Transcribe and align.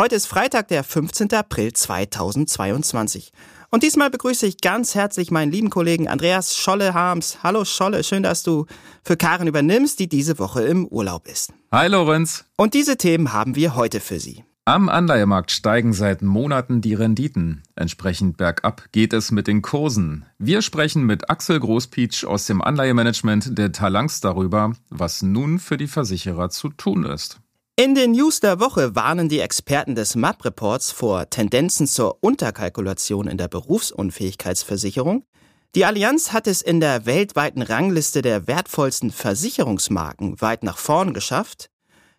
Heute 0.00 0.14
ist 0.14 0.28
Freitag, 0.28 0.68
der 0.68 0.82
15. 0.82 1.30
April 1.34 1.74
2022. 1.74 3.32
Und 3.68 3.82
diesmal 3.82 4.08
begrüße 4.08 4.46
ich 4.46 4.62
ganz 4.62 4.94
herzlich 4.94 5.30
meinen 5.30 5.52
lieben 5.52 5.68
Kollegen 5.68 6.08
Andreas 6.08 6.56
Scholle-Harms. 6.56 7.40
Hallo 7.42 7.66
Scholle, 7.66 8.02
schön, 8.02 8.22
dass 8.22 8.42
du 8.42 8.64
für 9.04 9.18
Karen 9.18 9.46
übernimmst, 9.46 9.98
die 9.98 10.08
diese 10.08 10.38
Woche 10.38 10.62
im 10.62 10.86
Urlaub 10.86 11.28
ist. 11.28 11.52
Hi 11.70 11.86
Lorenz. 11.88 12.46
Und 12.56 12.72
diese 12.72 12.96
Themen 12.96 13.34
haben 13.34 13.56
wir 13.56 13.76
heute 13.76 14.00
für 14.00 14.18
Sie. 14.18 14.42
Am 14.64 14.88
Anleihemarkt 14.88 15.50
steigen 15.50 15.92
seit 15.92 16.22
Monaten 16.22 16.80
die 16.80 16.94
Renditen. 16.94 17.62
Entsprechend 17.76 18.38
bergab 18.38 18.84
geht 18.92 19.12
es 19.12 19.30
mit 19.30 19.48
den 19.48 19.60
Kursen. 19.60 20.24
Wir 20.38 20.62
sprechen 20.62 21.04
mit 21.04 21.28
Axel 21.28 21.60
Großpietsch 21.60 22.24
aus 22.24 22.46
dem 22.46 22.62
Anleihemanagement 22.62 23.58
der 23.58 23.70
Talangs 23.70 24.22
darüber, 24.22 24.72
was 24.88 25.20
nun 25.20 25.58
für 25.58 25.76
die 25.76 25.88
Versicherer 25.88 26.48
zu 26.48 26.70
tun 26.70 27.04
ist. 27.04 27.42
In 27.82 27.94
den 27.94 28.12
News 28.12 28.40
der 28.40 28.60
Woche 28.60 28.94
warnen 28.94 29.30
die 29.30 29.40
Experten 29.40 29.94
des 29.94 30.14
MAP-Reports 30.14 30.92
vor 30.92 31.30
Tendenzen 31.30 31.86
zur 31.86 32.18
Unterkalkulation 32.22 33.26
in 33.26 33.38
der 33.38 33.48
Berufsunfähigkeitsversicherung. 33.48 35.24
Die 35.74 35.86
Allianz 35.86 36.30
hat 36.34 36.46
es 36.46 36.60
in 36.60 36.80
der 36.80 37.06
weltweiten 37.06 37.62
Rangliste 37.62 38.20
der 38.20 38.46
wertvollsten 38.46 39.10
Versicherungsmarken 39.10 40.42
weit 40.42 40.62
nach 40.62 40.76
vorn 40.76 41.14
geschafft. 41.14 41.70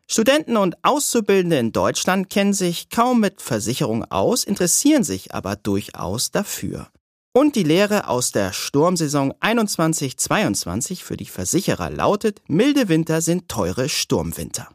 Studenten 0.07 0.57
und 0.57 0.83
Auszubildende 0.83 1.59
in 1.59 1.71
Deutschland 1.71 2.31
kennen 2.31 2.53
sich 2.53 2.89
kaum 2.89 3.19
mit 3.19 3.39
Versicherung 3.39 4.03
aus, 4.05 4.43
interessieren 4.43 5.03
sich 5.03 5.35
aber 5.35 5.57
durchaus 5.57 6.31
dafür. 6.31 6.87
Und 7.33 7.55
die 7.55 7.61
Lehre 7.61 8.07
aus 8.07 8.31
der 8.31 8.51
Sturmsaison 8.51 9.31
21-22 9.33 11.03
für 11.03 11.17
die 11.17 11.27
Versicherer 11.27 11.91
lautet, 11.91 12.41
milde 12.47 12.89
Winter 12.89 13.21
sind 13.21 13.47
teure 13.47 13.89
Sturmwinter. 13.89 14.67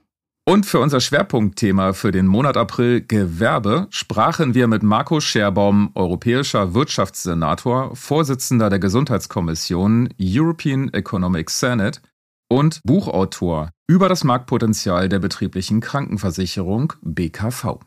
Und 0.49 0.65
für 0.65 0.79
unser 0.79 1.01
Schwerpunktthema 1.01 1.93
für 1.93 2.13
den 2.13 2.29
Monat 2.29 2.57
April 2.57 3.01
Gewerbe 3.01 3.89
sprachen 3.91 4.55
wir 4.55 4.69
mit 4.69 4.85
Marco 4.85 5.19
Scherbaum, 5.21 5.91
europäischer 5.97 6.73
Wirtschaftssenator, 6.73 7.97
Vorsitzender 7.97 8.71
der 8.71 8.79
Gesundheitskommission 8.79 10.09
European 10.21 10.93
Economic 10.95 11.51
Senate 11.51 12.01
und 12.49 12.81
Buchautor 12.85 13.71
über 13.89 14.09
das 14.09 14.23
Marktpotenzial 14.23 15.09
der 15.09 15.19
betrieblichen 15.19 15.81
Krankenversicherung 15.81 16.93
BKV. 17.03 17.81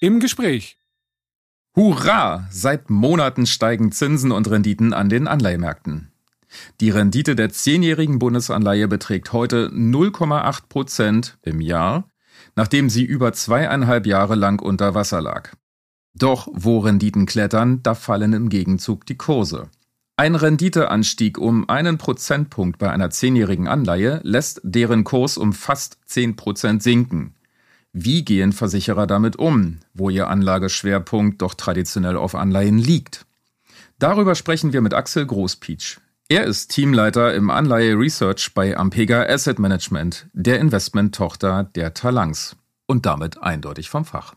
Im 0.00 0.18
Gespräch. 0.18 0.76
Hurra! 1.76 2.48
Seit 2.50 2.90
Monaten 2.90 3.46
steigen 3.46 3.92
Zinsen 3.92 4.32
und 4.32 4.50
Renditen 4.50 4.92
an 4.92 5.08
den 5.08 5.28
Anleihemärkten. 5.28 6.11
Die 6.80 6.90
Rendite 6.90 7.36
der 7.36 7.50
zehnjährigen 7.50 8.18
Bundesanleihe 8.18 8.88
beträgt 8.88 9.32
heute 9.32 9.68
0,8 9.68 10.68
Prozent 10.68 11.38
im 11.42 11.60
Jahr, 11.60 12.08
nachdem 12.56 12.88
sie 12.90 13.04
über 13.04 13.32
zweieinhalb 13.32 14.06
Jahre 14.06 14.34
lang 14.34 14.60
unter 14.60 14.94
Wasser 14.94 15.20
lag. 15.20 15.52
Doch 16.14 16.48
wo 16.52 16.80
Renditen 16.80 17.26
klettern, 17.26 17.82
da 17.82 17.94
fallen 17.94 18.32
im 18.32 18.48
Gegenzug 18.48 19.06
die 19.06 19.16
Kurse. 19.16 19.70
Ein 20.16 20.34
Renditeanstieg 20.34 21.38
um 21.38 21.68
einen 21.68 21.96
Prozentpunkt 21.96 22.78
bei 22.78 22.90
einer 22.90 23.10
zehnjährigen 23.10 23.66
Anleihe 23.66 24.20
lässt 24.22 24.60
deren 24.62 25.04
Kurs 25.04 25.38
um 25.38 25.52
fast 25.54 25.98
zehn 26.04 26.36
Prozent 26.36 26.82
sinken. 26.82 27.34
Wie 27.94 28.24
gehen 28.24 28.52
Versicherer 28.52 29.06
damit 29.06 29.36
um, 29.36 29.78
wo 29.94 30.10
ihr 30.10 30.28
Anlageschwerpunkt 30.28 31.40
doch 31.40 31.54
traditionell 31.54 32.16
auf 32.16 32.34
Anleihen 32.34 32.78
liegt? 32.78 33.26
Darüber 33.98 34.34
sprechen 34.34 34.72
wir 34.72 34.80
mit 34.80 34.94
Axel 34.94 35.26
Großpietsch. 35.26 35.98
Er 36.32 36.44
ist 36.44 36.68
Teamleiter 36.68 37.34
im 37.34 37.50
Anleihe 37.50 37.92
Research 37.92 38.52
bei 38.54 38.74
Ampega 38.74 39.22
Asset 39.24 39.58
Management, 39.58 40.28
der 40.32 40.60
Investmenttochter 40.60 41.64
der 41.74 41.92
Talangs 41.92 42.56
und 42.86 43.04
damit 43.04 43.42
eindeutig 43.42 43.90
vom 43.90 44.06
Fach. 44.06 44.34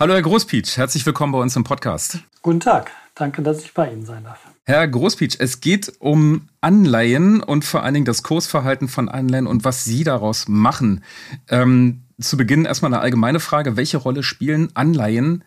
Hallo 0.00 0.14
Herr 0.14 0.22
Großpietsch, 0.22 0.76
herzlich 0.78 1.06
willkommen 1.06 1.32
bei 1.32 1.38
uns 1.38 1.54
im 1.54 1.62
Podcast. 1.62 2.18
Guten 2.42 2.58
Tag, 2.58 2.90
danke, 3.14 3.40
dass 3.42 3.62
ich 3.62 3.72
bei 3.72 3.92
Ihnen 3.92 4.04
sein 4.04 4.24
darf. 4.24 4.40
Herr 4.64 4.88
Großpietsch, 4.88 5.36
es 5.38 5.60
geht 5.60 5.92
um 6.00 6.48
Anleihen 6.60 7.40
und 7.40 7.64
vor 7.64 7.84
allen 7.84 7.94
Dingen 7.94 8.06
das 8.06 8.24
Kursverhalten 8.24 8.88
von 8.88 9.08
Anleihen 9.08 9.46
und 9.46 9.64
was 9.64 9.84
Sie 9.84 10.02
daraus 10.02 10.48
machen. 10.48 11.04
Ähm, 11.48 12.02
zu 12.20 12.36
Beginn 12.36 12.64
erstmal 12.64 12.92
eine 12.92 13.00
allgemeine 13.00 13.38
Frage. 13.38 13.76
Welche 13.76 13.98
Rolle 13.98 14.24
spielen 14.24 14.70
Anleihen 14.74 15.44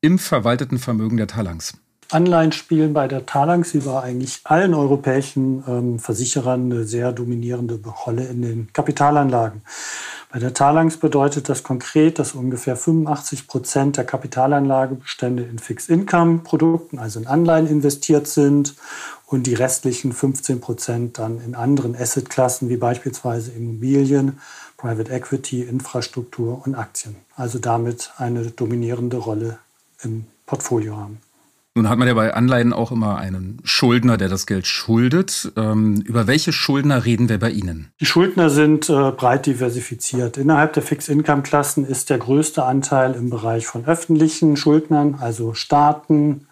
im 0.00 0.18
verwalteten 0.18 0.78
Vermögen 0.78 1.18
der 1.18 1.26
Talangs? 1.26 1.74
Anleihen 2.10 2.52
spielen 2.52 2.94
bei 2.94 3.06
der 3.06 3.26
Talangs 3.26 3.74
wie 3.74 3.80
bei 3.80 4.00
eigentlich 4.00 4.40
allen 4.44 4.72
europäischen 4.72 5.62
ähm, 5.68 5.98
Versicherern 5.98 6.72
eine 6.72 6.84
sehr 6.84 7.12
dominierende 7.12 7.78
Rolle 8.06 8.24
in 8.24 8.40
den 8.40 8.72
Kapitalanlagen. 8.72 9.60
Bei 10.32 10.38
der 10.38 10.54
Talangs 10.54 10.96
bedeutet 10.96 11.50
das 11.50 11.62
konkret, 11.62 12.18
dass 12.18 12.34
ungefähr 12.34 12.76
85 12.76 13.46
Prozent 13.46 13.96
der 13.98 14.04
Kapitalanlagebestände 14.04 15.42
in 15.42 15.58
Fixed-Income-Produkten, 15.58 16.98
also 16.98 17.20
in 17.20 17.26
Anleihen 17.26 17.66
investiert 17.66 18.26
sind 18.26 18.74
und 19.26 19.46
die 19.46 19.54
restlichen 19.54 20.12
15 20.12 20.60
Prozent 20.60 21.18
dann 21.18 21.42
in 21.42 21.54
anderen 21.54 21.94
Assetklassen 21.94 22.70
wie 22.70 22.78
beispielsweise 22.78 23.52
Immobilien, 23.52 24.38
Private 24.78 25.12
Equity, 25.12 25.62
Infrastruktur 25.62 26.62
und 26.64 26.74
Aktien. 26.74 27.16
Also 27.36 27.58
damit 27.58 28.12
eine 28.16 28.46
dominierende 28.50 29.18
Rolle 29.18 29.58
im 30.02 30.26
Portfolio 30.46 30.96
haben. 30.96 31.20
Nun 31.78 31.88
hat 31.88 31.96
man 31.96 32.08
ja 32.08 32.14
bei 32.14 32.34
Anleihen 32.34 32.72
auch 32.72 32.90
immer 32.90 33.18
einen 33.18 33.60
Schuldner, 33.62 34.16
der 34.16 34.28
das 34.28 34.48
Geld 34.48 34.66
schuldet. 34.66 35.52
Ähm, 35.56 36.02
über 36.04 36.26
welche 36.26 36.52
Schuldner 36.52 37.04
reden 37.04 37.28
wir 37.28 37.38
bei 37.38 37.50
Ihnen? 37.50 37.92
Die 38.00 38.04
Schuldner 38.04 38.50
sind 38.50 38.90
äh, 38.90 39.12
breit 39.12 39.46
diversifiziert. 39.46 40.38
Innerhalb 40.38 40.72
der 40.72 40.82
Fixed-Income-Klassen 40.82 41.86
ist 41.86 42.10
der 42.10 42.18
größte 42.18 42.64
Anteil 42.64 43.14
im 43.14 43.30
Bereich 43.30 43.68
von 43.68 43.84
öffentlichen 43.84 44.56
Schuldnern, 44.56 45.18
also 45.20 45.54
Staaten, 45.54 46.48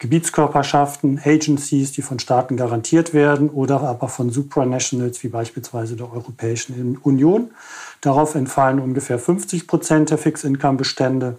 Gebietskörperschaften, 0.00 1.20
Agencies, 1.24 1.92
die 1.92 2.02
von 2.02 2.18
Staaten 2.18 2.56
garantiert 2.56 3.14
werden 3.14 3.50
oder 3.50 3.80
aber 3.80 4.08
von 4.08 4.30
Supranationals 4.30 5.22
wie 5.22 5.28
beispielsweise 5.28 5.94
der 5.94 6.12
Europäischen 6.12 6.98
Union. 7.00 7.52
Darauf 8.00 8.34
entfallen 8.34 8.80
ungefähr 8.80 9.20
50 9.20 9.68
Prozent 9.68 10.10
der 10.10 10.18
Fixed-Income-Bestände. 10.18 11.38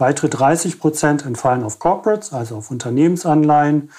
Weitere 0.00 0.30
30 0.30 0.78
Prozent 0.78 1.26
entfallen 1.26 1.62
auf 1.62 1.78
Corporates, 1.78 2.32
also 2.32 2.56
auf 2.56 2.70
Unternehmensanleihen. 2.70 3.90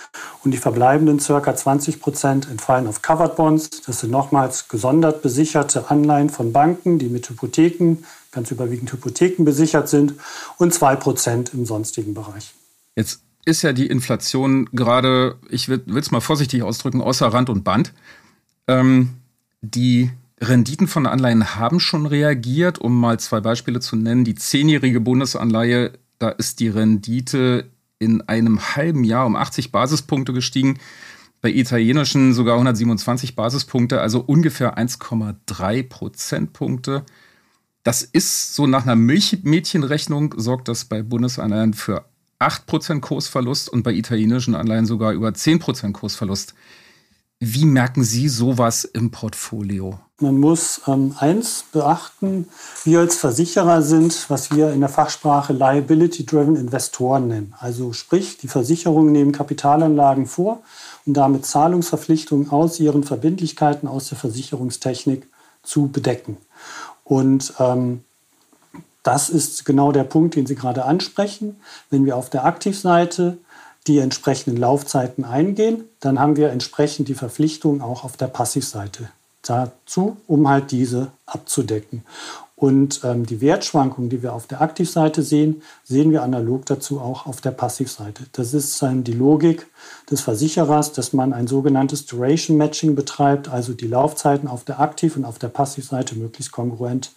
Und 0.43 0.51
die 0.51 0.57
verbleibenden 0.57 1.19
ca. 1.19 1.55
20 1.55 2.01
Prozent 2.01 2.49
entfallen 2.49 2.87
auf 2.87 3.03
Covered 3.03 3.35
Bonds. 3.35 3.69
Das 3.85 3.99
sind 3.99 4.09
nochmals 4.09 4.67
gesondert 4.67 5.21
besicherte 5.21 5.91
Anleihen 5.91 6.31
von 6.31 6.51
Banken, 6.51 6.97
die 6.97 7.07
mit 7.07 7.29
Hypotheken, 7.29 7.97
ganz 8.31 8.49
überwiegend 8.49 8.91
Hypotheken 8.91 9.45
besichert 9.45 9.89
sind. 9.89 10.15
Und 10.57 10.73
2 10.73 10.95
Prozent 10.95 11.53
im 11.53 11.67
sonstigen 11.67 12.15
Bereich. 12.15 12.55
Jetzt 12.95 13.21
ist 13.45 13.61
ja 13.61 13.71
die 13.71 13.85
Inflation 13.85 14.69
gerade, 14.71 15.35
ich 15.49 15.69
will 15.69 15.83
es 15.95 16.09
mal 16.09 16.19
vorsichtig 16.19 16.63
ausdrücken, 16.63 17.01
außer 17.01 17.27
Rand 17.27 17.51
und 17.51 17.63
Band. 17.63 17.93
Ähm, 18.67 19.17
die 19.61 20.09
Renditen 20.41 20.87
von 20.87 21.05
Anleihen 21.05 21.55
haben 21.55 21.79
schon 21.79 22.07
reagiert, 22.07 22.79
um 22.79 22.99
mal 22.99 23.19
zwei 23.19 23.41
Beispiele 23.41 23.79
zu 23.79 23.95
nennen. 23.95 24.23
Die 24.23 24.35
zehnjährige 24.35 24.99
Bundesanleihe, 24.99 25.93
da 26.17 26.29
ist 26.29 26.59
die 26.59 26.67
Rendite 26.69 27.69
in 27.99 28.21
einem 28.23 28.75
halben 28.75 29.03
Jahr 29.03 29.27
um 29.27 29.35
80 29.35 29.71
Basispunkte 29.71 30.33
gestiegen. 30.33 30.79
Bei 31.41 31.49
italienischen 31.51 32.33
sogar 32.33 32.55
127 32.55 33.35
Basispunkte, 33.35 34.01
also 34.01 34.19
ungefähr 34.19 34.77
1,3 34.77 35.83
Prozentpunkte. 35.87 37.03
Das 37.83 38.01
ist 38.01 38.55
so 38.55 38.67
nach 38.67 38.83
einer 38.83 38.95
Milchmädchenrechnung 38.95 40.35
sorgt 40.37 40.67
das 40.67 40.85
bei 40.85 41.03
Bundesanleihen 41.03 41.73
für 41.73 42.05
8% 42.39 42.99
Kursverlust 43.01 43.69
und 43.69 43.83
bei 43.83 43.93
italienischen 43.93 44.55
Anleihen 44.55 44.87
sogar 44.87 45.13
über 45.13 45.29
10% 45.29 45.91
Kursverlust. 45.91 46.55
Wie 47.39 47.65
merken 47.65 48.03
Sie 48.03 48.27
sowas 48.27 48.83
im 48.83 49.09
Portfolio? 49.09 49.99
Man 50.21 50.39
muss 50.39 50.81
ähm, 50.85 51.15
eins 51.17 51.65
beachten, 51.71 52.47
wir 52.83 52.99
als 52.99 53.15
Versicherer 53.15 53.81
sind, 53.81 54.29
was 54.29 54.51
wir 54.51 54.71
in 54.71 54.79
der 54.79 54.89
Fachsprache 54.89 55.51
Liability-Driven 55.51 56.55
Investoren 56.55 57.27
nennen. 57.27 57.55
Also 57.59 57.91
sprich, 57.91 58.37
die 58.37 58.47
Versicherungen 58.47 59.11
nehmen 59.11 59.31
Kapitalanlagen 59.31 60.27
vor 60.27 60.61
und 61.07 61.15
damit 61.15 61.47
Zahlungsverpflichtungen 61.47 62.51
aus 62.51 62.79
ihren 62.79 63.03
Verbindlichkeiten 63.03 63.87
aus 63.87 64.09
der 64.09 64.17
Versicherungstechnik 64.19 65.27
zu 65.63 65.87
bedecken. 65.87 66.37
Und 67.03 67.55
ähm, 67.57 68.03
das 69.01 69.31
ist 69.31 69.65
genau 69.65 69.91
der 69.91 70.03
Punkt, 70.03 70.35
den 70.35 70.45
Sie 70.45 70.55
gerade 70.55 70.85
ansprechen. 70.85 71.59
Wenn 71.89 72.05
wir 72.05 72.15
auf 72.15 72.29
der 72.29 72.45
Aktivseite 72.45 73.39
die 73.87 73.97
entsprechenden 73.97 74.57
Laufzeiten 74.59 75.25
eingehen, 75.25 75.85
dann 75.99 76.19
haben 76.19 76.35
wir 76.35 76.51
entsprechend 76.51 77.07
die 77.07 77.15
Verpflichtung 77.15 77.81
auch 77.81 78.03
auf 78.03 78.17
der 78.17 78.27
Passivseite 78.27 79.09
dazu, 79.41 80.17
um 80.27 80.47
halt 80.47 80.71
diese 80.71 81.11
abzudecken. 81.25 82.03
Und 82.61 83.01
ähm, 83.03 83.25
die 83.25 83.41
Wertschwankungen, 83.41 84.11
die 84.11 84.21
wir 84.21 84.33
auf 84.33 84.45
der 84.45 84.61
Aktivseite 84.61 85.23
sehen, 85.23 85.63
sehen 85.83 86.11
wir 86.11 86.21
analog 86.21 86.67
dazu 86.67 86.99
auch 86.99 87.25
auf 87.25 87.41
der 87.41 87.49
Passivseite. 87.49 88.25
Das 88.33 88.53
ist 88.53 88.79
ähm, 88.83 89.03
die 89.03 89.13
Logik 89.13 89.65
des 90.11 90.21
Versicherers, 90.21 90.93
dass 90.93 91.11
man 91.11 91.33
ein 91.33 91.47
sogenanntes 91.47 92.05
Duration 92.05 92.57
Matching 92.57 92.93
betreibt, 92.93 93.49
also 93.49 93.73
die 93.73 93.87
Laufzeiten 93.87 94.47
auf 94.47 94.63
der 94.63 94.79
Aktiv- 94.79 95.15
und 95.15 95.25
auf 95.25 95.39
der 95.39 95.47
Passivseite 95.47 96.15
möglichst 96.15 96.51
kongruent 96.51 97.13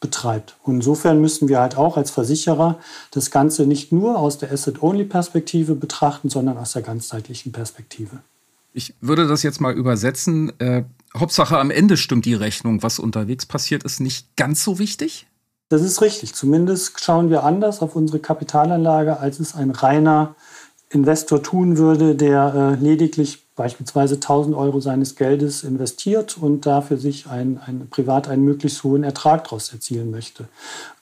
betreibt. 0.00 0.56
Und 0.64 0.76
insofern 0.76 1.20
müssen 1.20 1.48
wir 1.48 1.60
halt 1.60 1.76
auch 1.76 1.96
als 1.96 2.10
Versicherer 2.10 2.80
das 3.12 3.30
Ganze 3.30 3.66
nicht 3.66 3.92
nur 3.92 4.18
aus 4.18 4.38
der 4.38 4.50
Asset-Only-Perspektive 4.50 5.76
betrachten, 5.76 6.28
sondern 6.28 6.58
aus 6.58 6.72
der 6.72 6.82
ganzheitlichen 6.82 7.52
Perspektive. 7.52 8.18
Ich 8.72 8.94
würde 9.00 9.28
das 9.28 9.44
jetzt 9.44 9.60
mal 9.60 9.74
übersetzen. 9.74 10.52
Hauptsache 11.16 11.58
am 11.58 11.70
Ende 11.70 11.96
stimmt 11.96 12.24
die 12.24 12.34
Rechnung. 12.34 12.82
Was 12.82 12.98
unterwegs 12.98 13.46
passiert, 13.46 13.84
ist 13.84 14.00
nicht 14.00 14.36
ganz 14.36 14.62
so 14.62 14.78
wichtig? 14.78 15.26
Das 15.68 15.82
ist 15.82 16.00
richtig. 16.00 16.34
Zumindest 16.34 17.00
schauen 17.00 17.30
wir 17.30 17.44
anders 17.44 17.80
auf 17.80 17.96
unsere 17.96 18.18
Kapitalanlage, 18.18 19.18
als 19.18 19.40
es 19.40 19.54
ein 19.54 19.70
reiner 19.70 20.34
Investor 20.90 21.42
tun 21.42 21.76
würde, 21.76 22.14
der 22.14 22.78
äh, 22.80 22.82
lediglich 22.82 23.44
beispielsweise 23.54 24.14
1000 24.14 24.56
Euro 24.56 24.80
seines 24.80 25.16
Geldes 25.16 25.64
investiert 25.64 26.38
und 26.38 26.64
dafür 26.64 26.96
sich 26.96 27.26
ein, 27.26 27.60
ein, 27.64 27.88
privat 27.90 28.28
einen 28.28 28.44
möglichst 28.44 28.84
hohen 28.84 29.04
Ertrag 29.04 29.44
daraus 29.44 29.72
erzielen 29.72 30.10
möchte. 30.10 30.48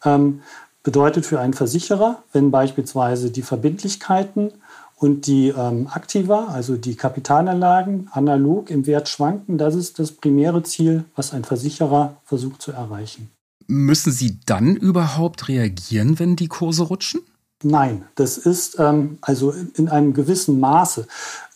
Ähm, 0.05 0.41
bedeutet 0.83 1.27
für 1.27 1.39
einen 1.39 1.53
Versicherer, 1.53 2.23
wenn 2.33 2.51
beispielsweise 2.51 3.31
die 3.31 3.43
Verbindlichkeiten 3.43 4.53
und 4.99 5.27
die 5.27 5.49
ähm, 5.49 5.89
Aktiva, 5.89 6.47
also 6.47 6.77
die 6.77 6.97
Kapitalanlagen, 6.97 8.09
analog 8.13 8.71
im 8.71 8.87
Wert 8.87 9.09
schwanken, 9.09 9.59
das 9.59 9.75
ist 9.75 9.99
das 9.99 10.13
primäre 10.13 10.63
Ziel, 10.63 11.05
was 11.15 11.33
ein 11.33 11.45
Versicherer 11.45 12.17
versucht 12.25 12.63
zu 12.63 12.73
erreichen. 12.73 13.31
Müssen 13.67 14.13
Sie 14.13 14.41
dann 14.47 14.75
überhaupt 14.75 15.49
reagieren, 15.49 16.19
wenn 16.19 16.37
die 16.37 16.49
Kurse 16.49 16.85
rutschen? 16.85 17.21
Nein, 17.63 18.05
das 18.17 18.37
ist 18.37 18.79
ähm, 18.79 19.17
also 19.23 19.55
in 19.77 19.89
einem 19.89 20.13
gewissen 20.13 20.61
Maße. 20.61 21.07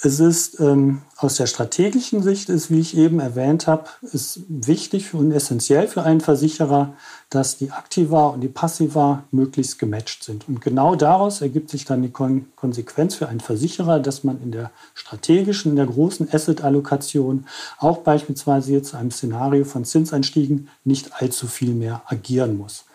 Es 0.00 0.18
ist 0.18 0.58
ähm, 0.58 1.02
aus 1.18 1.36
der 1.36 1.46
strategischen 1.46 2.22
Sicht, 2.22 2.48
ist, 2.48 2.70
wie 2.70 2.80
ich 2.80 2.96
eben 2.96 3.20
erwähnt 3.20 3.66
habe, 3.66 3.84
ist 4.00 4.40
wichtig 4.48 5.12
und 5.12 5.30
essentiell 5.30 5.88
für 5.88 6.02
einen 6.02 6.22
Versicherer, 6.22 6.94
dass 7.28 7.58
die 7.58 7.70
Aktiva 7.70 8.28
und 8.28 8.40
die 8.40 8.48
Passiva 8.48 9.24
möglichst 9.30 9.78
gematcht 9.78 10.24
sind. 10.24 10.48
Und 10.48 10.62
genau 10.62 10.94
daraus 10.96 11.42
ergibt 11.42 11.68
sich 11.68 11.84
dann 11.84 12.00
die 12.00 12.10
Kon 12.10 12.46
Konsequenz 12.56 13.16
für 13.16 13.28
einen 13.28 13.40
Versicherer, 13.40 14.00
dass 14.00 14.24
man 14.24 14.42
in 14.42 14.52
der 14.52 14.70
strategischen, 14.94 15.72
in 15.72 15.76
der 15.76 15.86
großen 15.86 16.32
Asset-Allokation 16.32 17.44
auch 17.76 17.98
beispielsweise 17.98 18.72
jetzt 18.72 18.94
einem 18.94 19.10
Szenario 19.10 19.66
von 19.66 19.84
Zinseinstiegen 19.84 20.68
nicht 20.82 21.20
allzu 21.20 21.46
viel 21.46 21.74
mehr 21.74 22.00
agieren 22.06 22.56
muss. 22.56 22.86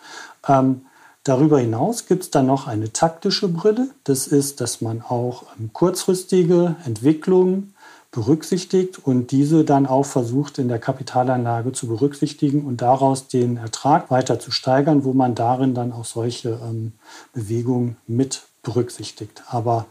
Ähm, 0.48 0.80
Darüber 1.26 1.58
hinaus 1.58 2.06
gibt 2.06 2.22
es 2.22 2.30
dann 2.30 2.46
noch 2.46 2.68
eine 2.68 2.92
taktische 2.92 3.48
Brille. 3.48 3.88
Das 4.04 4.28
ist, 4.28 4.60
dass 4.60 4.80
man 4.80 5.02
auch 5.02 5.42
ähm, 5.58 5.70
kurzfristige 5.72 6.76
Entwicklungen 6.84 7.74
berücksichtigt 8.12 9.04
und 9.04 9.32
diese 9.32 9.64
dann 9.64 9.86
auch 9.86 10.06
versucht 10.06 10.58
in 10.58 10.68
der 10.68 10.78
Kapitalanlage 10.78 11.72
zu 11.72 11.88
berücksichtigen 11.88 12.64
und 12.64 12.80
daraus 12.80 13.26
den 13.26 13.56
Ertrag 13.56 14.08
weiter 14.08 14.38
zu 14.38 14.52
steigern, 14.52 15.02
wo 15.02 15.14
man 15.14 15.34
darin 15.34 15.74
dann 15.74 15.92
auch 15.92 16.04
solche 16.04 16.60
ähm, 16.62 16.92
Bewegungen 17.32 17.96
mit 18.06 18.42
berücksichtigt. 18.62 19.42
Aber 19.48 19.86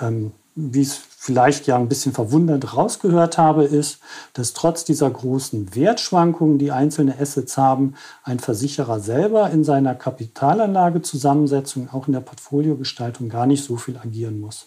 ähm, 0.00 0.30
wie 0.60 0.82
es 0.82 0.96
vielleicht 0.96 1.68
ja 1.68 1.76
ein 1.76 1.88
bisschen 1.88 2.12
verwundert 2.12 2.74
rausgehört 2.74 3.38
habe, 3.38 3.62
ist, 3.64 4.00
dass 4.32 4.54
trotz 4.54 4.84
dieser 4.84 5.08
großen 5.08 5.74
Wertschwankungen, 5.76 6.58
die 6.58 6.72
einzelne 6.72 7.16
Assets 7.18 7.56
haben, 7.56 7.94
ein 8.24 8.40
Versicherer 8.40 8.98
selber 8.98 9.50
in 9.50 9.62
seiner 9.62 9.94
Kapitalanlagezusammensetzung, 9.94 11.90
auch 11.90 12.08
in 12.08 12.12
der 12.14 12.20
Portfoliogestaltung 12.20 13.28
gar 13.28 13.46
nicht 13.46 13.62
so 13.62 13.76
viel 13.76 13.98
agieren 13.98 14.40
muss. 14.40 14.66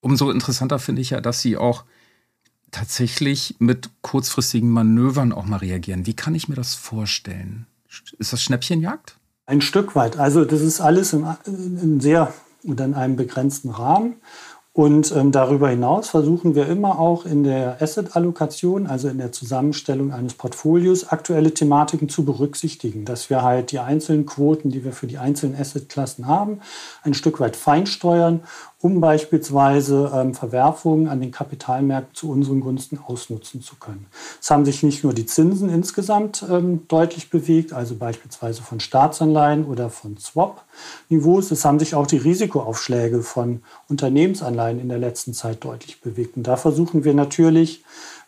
Umso 0.00 0.30
interessanter 0.30 0.78
finde 0.78 1.02
ich 1.02 1.10
ja, 1.10 1.20
dass 1.20 1.42
Sie 1.42 1.58
auch 1.58 1.84
tatsächlich 2.70 3.56
mit 3.58 3.90
kurzfristigen 4.00 4.70
Manövern 4.70 5.32
auch 5.32 5.44
mal 5.44 5.58
reagieren. 5.58 6.06
Wie 6.06 6.14
kann 6.14 6.34
ich 6.34 6.48
mir 6.48 6.54
das 6.54 6.74
vorstellen? 6.74 7.66
Ist 8.18 8.32
das 8.32 8.42
Schnäppchenjagd? 8.42 9.18
Ein 9.44 9.60
Stück 9.60 9.94
weit. 9.94 10.18
Also 10.18 10.44
das 10.46 10.62
ist 10.62 10.80
alles 10.80 11.12
in, 11.12 11.26
in 11.46 12.00
sehr 12.00 12.32
oder 12.64 12.84
in 12.84 12.94
einem 12.94 13.16
begrenzten 13.16 13.70
Rahmen. 13.70 14.16
Und 14.78 15.10
ähm, 15.10 15.32
darüber 15.32 15.70
hinaus 15.70 16.10
versuchen 16.10 16.54
wir 16.54 16.68
immer 16.68 17.00
auch 17.00 17.26
in 17.26 17.42
der 17.42 17.82
Asset-Allokation, 17.82 18.86
also 18.86 19.08
in 19.08 19.18
der 19.18 19.32
Zusammenstellung 19.32 20.12
eines 20.12 20.34
Portfolios, 20.34 21.08
aktuelle 21.08 21.52
Thematiken 21.52 22.08
zu 22.08 22.24
berücksichtigen, 22.24 23.04
dass 23.04 23.28
wir 23.28 23.42
halt 23.42 23.72
die 23.72 23.80
einzelnen 23.80 24.24
Quoten, 24.24 24.70
die 24.70 24.84
wir 24.84 24.92
für 24.92 25.08
die 25.08 25.18
einzelnen 25.18 25.60
Asset-Klassen 25.60 26.28
haben, 26.28 26.60
ein 27.02 27.14
Stück 27.14 27.40
weit 27.40 27.56
feinsteuern 27.56 28.44
um 28.80 29.00
beispielsweise 29.00 30.12
ähm, 30.14 30.34
Verwerfungen 30.34 31.08
an 31.08 31.20
den 31.20 31.32
Kapitalmärkten 31.32 32.14
zu 32.14 32.30
unseren 32.30 32.60
Gunsten 32.60 32.98
ausnutzen 32.98 33.60
zu 33.60 33.76
können. 33.76 34.06
Es 34.40 34.50
haben 34.50 34.64
sich 34.64 34.84
nicht 34.84 35.02
nur 35.02 35.12
die 35.12 35.26
Zinsen 35.26 35.68
insgesamt 35.68 36.44
ähm, 36.48 36.86
deutlich 36.86 37.28
bewegt, 37.28 37.72
also 37.72 37.96
beispielsweise 37.96 38.62
von 38.62 38.78
Staatsanleihen 38.78 39.64
oder 39.64 39.90
von 39.90 40.16
Swap-Niveaus. 40.16 41.50
Es 41.50 41.64
haben 41.64 41.80
sich 41.80 41.96
auch 41.96 42.06
die 42.06 42.18
Risikoaufschläge 42.18 43.22
von 43.22 43.62
Unternehmensanleihen 43.88 44.78
in 44.78 44.88
der 44.88 44.98
letzten 44.98 45.34
Zeit 45.34 45.64
deutlich 45.64 46.00
bewegt. 46.00 46.36
Und 46.36 46.46
da 46.46 46.56
versuchen 46.56 47.02
wir 47.02 47.14
natürlich, 47.14 47.82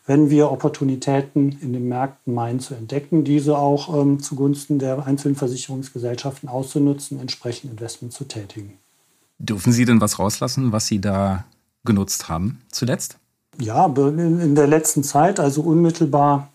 wenn 0.05 0.29
wir 0.29 0.51
Opportunitäten 0.51 1.57
in 1.61 1.71
den 1.71 1.87
Märkten 1.87 2.33
meinen 2.33 2.59
zu 2.59 2.73
entdecken, 2.73 3.23
diese 3.23 3.57
auch 3.57 4.01
ähm, 4.01 4.19
zugunsten 4.19 4.79
der 4.79 5.05
einzelnen 5.05 5.37
Versicherungsgesellschaften 5.37 6.49
auszunutzen, 6.49 7.21
entsprechend 7.21 7.71
Investment 7.71 8.11
zu 8.11 8.25
tätigen. 8.25 8.79
Dürfen 9.41 9.73
Sie 9.73 9.85
denn 9.85 10.01
was 10.01 10.19
rauslassen, 10.19 10.71
was 10.71 10.85
Sie 10.85 11.01
da 11.01 11.45
genutzt 11.83 12.29
haben 12.29 12.61
zuletzt? 12.71 13.17
Ja, 13.59 13.85
in 13.87 14.55
der 14.55 14.67
letzten 14.67 15.03
Zeit, 15.03 15.39
also 15.39 15.61
unmittelbar 15.61 16.51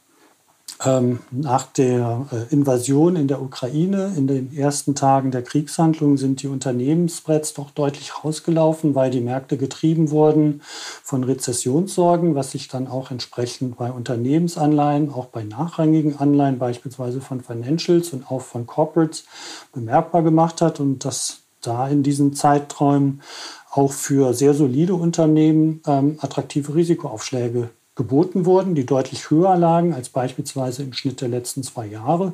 ähm, 0.84 1.18
nach 1.30 1.66
der 1.66 2.26
äh, 2.30 2.52
Invasion 2.54 3.16
in 3.16 3.26
der 3.26 3.42
Ukraine, 3.42 4.12
in 4.16 4.26
den 4.26 4.56
ersten 4.56 4.94
Tagen 4.94 5.32
der 5.32 5.42
Kriegshandlungen, 5.42 6.16
sind 6.16 6.42
die 6.42 6.48
Unternehmensspreads 6.48 7.54
doch 7.54 7.70
deutlich 7.70 8.22
rausgelaufen, 8.22 8.94
weil 8.94 9.10
die 9.10 9.20
Märkte 9.20 9.56
getrieben 9.56 10.10
wurden 10.10 10.60
von 11.02 11.24
Rezessionssorgen, 11.24 12.34
was 12.34 12.52
sich 12.52 12.68
dann 12.68 12.86
auch 12.86 13.10
entsprechend 13.10 13.78
bei 13.78 13.90
Unternehmensanleihen, 13.90 15.12
auch 15.12 15.26
bei 15.26 15.42
nachrangigen 15.42 16.18
Anleihen, 16.18 16.58
beispielsweise 16.58 17.20
von 17.20 17.40
Financials 17.40 18.12
und 18.12 18.30
auch 18.30 18.42
von 18.42 18.66
Corporates, 18.66 19.24
bemerkbar 19.72 20.22
gemacht 20.22 20.60
hat. 20.60 20.78
Und 20.78 21.04
das 21.04 21.45
da 21.66 21.88
in 21.88 22.02
diesen 22.02 22.34
Zeiträumen 22.34 23.22
auch 23.70 23.92
für 23.92 24.32
sehr 24.32 24.54
solide 24.54 24.94
Unternehmen 24.94 25.82
ähm, 25.86 26.18
attraktive 26.20 26.74
Risikoaufschläge 26.74 27.70
geboten 27.94 28.44
wurden, 28.44 28.74
die 28.74 28.86
deutlich 28.86 29.30
höher 29.30 29.56
lagen 29.56 29.94
als 29.94 30.08
beispielsweise 30.08 30.82
im 30.82 30.92
Schnitt 30.92 31.20
der 31.20 31.28
letzten 31.28 31.62
zwei 31.62 31.86
Jahre. 31.86 32.32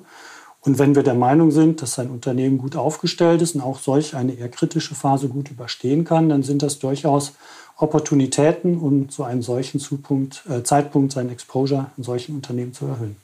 Und 0.60 0.78
wenn 0.78 0.94
wir 0.94 1.02
der 1.02 1.14
Meinung 1.14 1.50
sind, 1.50 1.82
dass 1.82 1.98
ein 1.98 2.10
Unternehmen 2.10 2.58
gut 2.58 2.76
aufgestellt 2.76 3.42
ist 3.42 3.56
und 3.56 3.62
auch 3.62 3.80
solch 3.80 4.14
eine 4.14 4.32
eher 4.32 4.48
kritische 4.48 4.94
Phase 4.94 5.28
gut 5.28 5.50
überstehen 5.50 6.04
kann, 6.04 6.28
dann 6.28 6.44
sind 6.44 6.62
das 6.62 6.78
durchaus 6.78 7.32
Opportunitäten, 7.76 8.78
um 8.78 9.08
zu 9.08 9.24
einem 9.24 9.42
solchen 9.42 9.80
äh, 9.80 10.62
Zeitpunkt 10.62 11.12
sein 11.12 11.30
Exposure 11.30 11.90
in 11.96 12.04
solchen 12.04 12.36
Unternehmen 12.36 12.72
zu 12.72 12.86
erhöhen. 12.86 13.16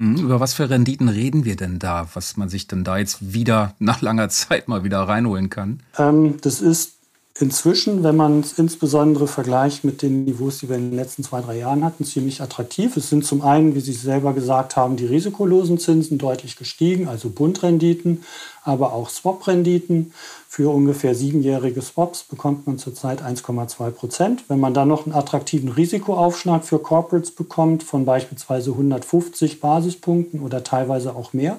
Mhm. 0.00 0.16
Über 0.16 0.40
was 0.40 0.54
für 0.54 0.70
Renditen 0.70 1.08
reden 1.08 1.44
wir 1.44 1.56
denn 1.56 1.78
da, 1.78 2.08
was 2.14 2.38
man 2.38 2.48
sich 2.48 2.66
denn 2.66 2.84
da 2.84 2.96
jetzt 2.96 3.34
wieder 3.34 3.74
nach 3.78 4.00
langer 4.00 4.30
Zeit 4.30 4.66
mal 4.66 4.82
wieder 4.82 5.00
reinholen 5.00 5.50
kann? 5.50 5.80
Ähm, 5.98 6.38
das 6.40 6.62
ist 6.62 6.94
inzwischen, 7.40 8.02
wenn 8.02 8.16
man 8.16 8.40
es 8.40 8.52
insbesondere 8.52 9.26
vergleicht 9.26 9.82
mit 9.82 10.02
den 10.02 10.24
Niveaus, 10.24 10.58
die 10.58 10.68
wir 10.68 10.76
in 10.76 10.90
den 10.90 10.96
letzten 10.96 11.24
zwei, 11.24 11.40
drei 11.40 11.58
Jahren 11.58 11.84
hatten, 11.84 12.04
ziemlich 12.04 12.42
attraktiv. 12.42 12.96
Es 12.96 13.08
sind 13.08 13.24
zum 13.24 13.42
einen, 13.42 13.74
wie 13.74 13.80
Sie 13.80 13.92
selber 13.92 14.34
gesagt 14.34 14.76
haben, 14.76 14.96
die 14.96 15.06
risikolosen 15.06 15.78
Zinsen 15.78 16.18
deutlich 16.18 16.56
gestiegen, 16.56 17.08
also 17.08 17.30
Bundrenditen, 17.30 18.24
aber 18.62 18.92
auch 18.92 19.08
Swap-Renditen. 19.08 20.12
Für 20.48 20.70
ungefähr 20.74 21.14
siebenjährige 21.14 21.80
Swaps 21.80 22.24
bekommt 22.24 22.66
man 22.66 22.78
zurzeit 22.78 23.22
1,2 23.22 23.90
Prozent. 23.90 24.44
Wenn 24.48 24.60
man 24.60 24.74
dann 24.74 24.88
noch 24.88 25.06
einen 25.06 25.14
attraktiven 25.14 25.70
Risikoaufschlag 25.70 26.64
für 26.64 26.78
Corporates 26.78 27.30
bekommt 27.30 27.82
von 27.82 28.04
beispielsweise 28.04 28.72
150 28.72 29.60
Basispunkten 29.60 30.40
oder 30.40 30.62
teilweise 30.62 31.14
auch 31.14 31.32
mehr, 31.32 31.58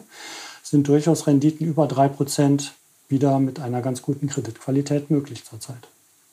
sind 0.62 0.88
durchaus 0.88 1.26
Renditen 1.28 1.66
über 1.66 1.88
3 1.88 2.08
Prozent 2.10 2.74
wieder 3.12 3.39
mit 3.39 3.60
einer 3.60 3.82
ganz 3.82 4.01
guten 4.01 4.27
Kreditqualität 4.27 5.12
möglich 5.12 5.46
zurzeit. 5.46 5.88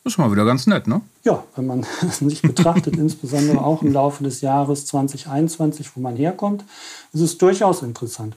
Das 0.05 0.15
ist 0.15 0.19
mal 0.19 0.33
wieder 0.33 0.47
ganz 0.47 0.67
nett, 0.67 0.87
ne? 0.87 1.03
Ja, 1.25 1.45
wenn 1.55 1.67
man 1.67 1.85
sich 2.11 2.41
betrachtet, 2.41 2.97
insbesondere 2.97 3.63
auch 3.63 3.83
im 3.83 3.93
Laufe 3.93 4.25
des 4.25 4.41
Jahres 4.41 4.87
2021, 4.87 5.91
wo 5.95 6.01
man 6.01 6.17
herkommt, 6.17 6.65
ist 7.13 7.21
es 7.21 7.37
durchaus 7.37 7.83
interessant. 7.83 8.35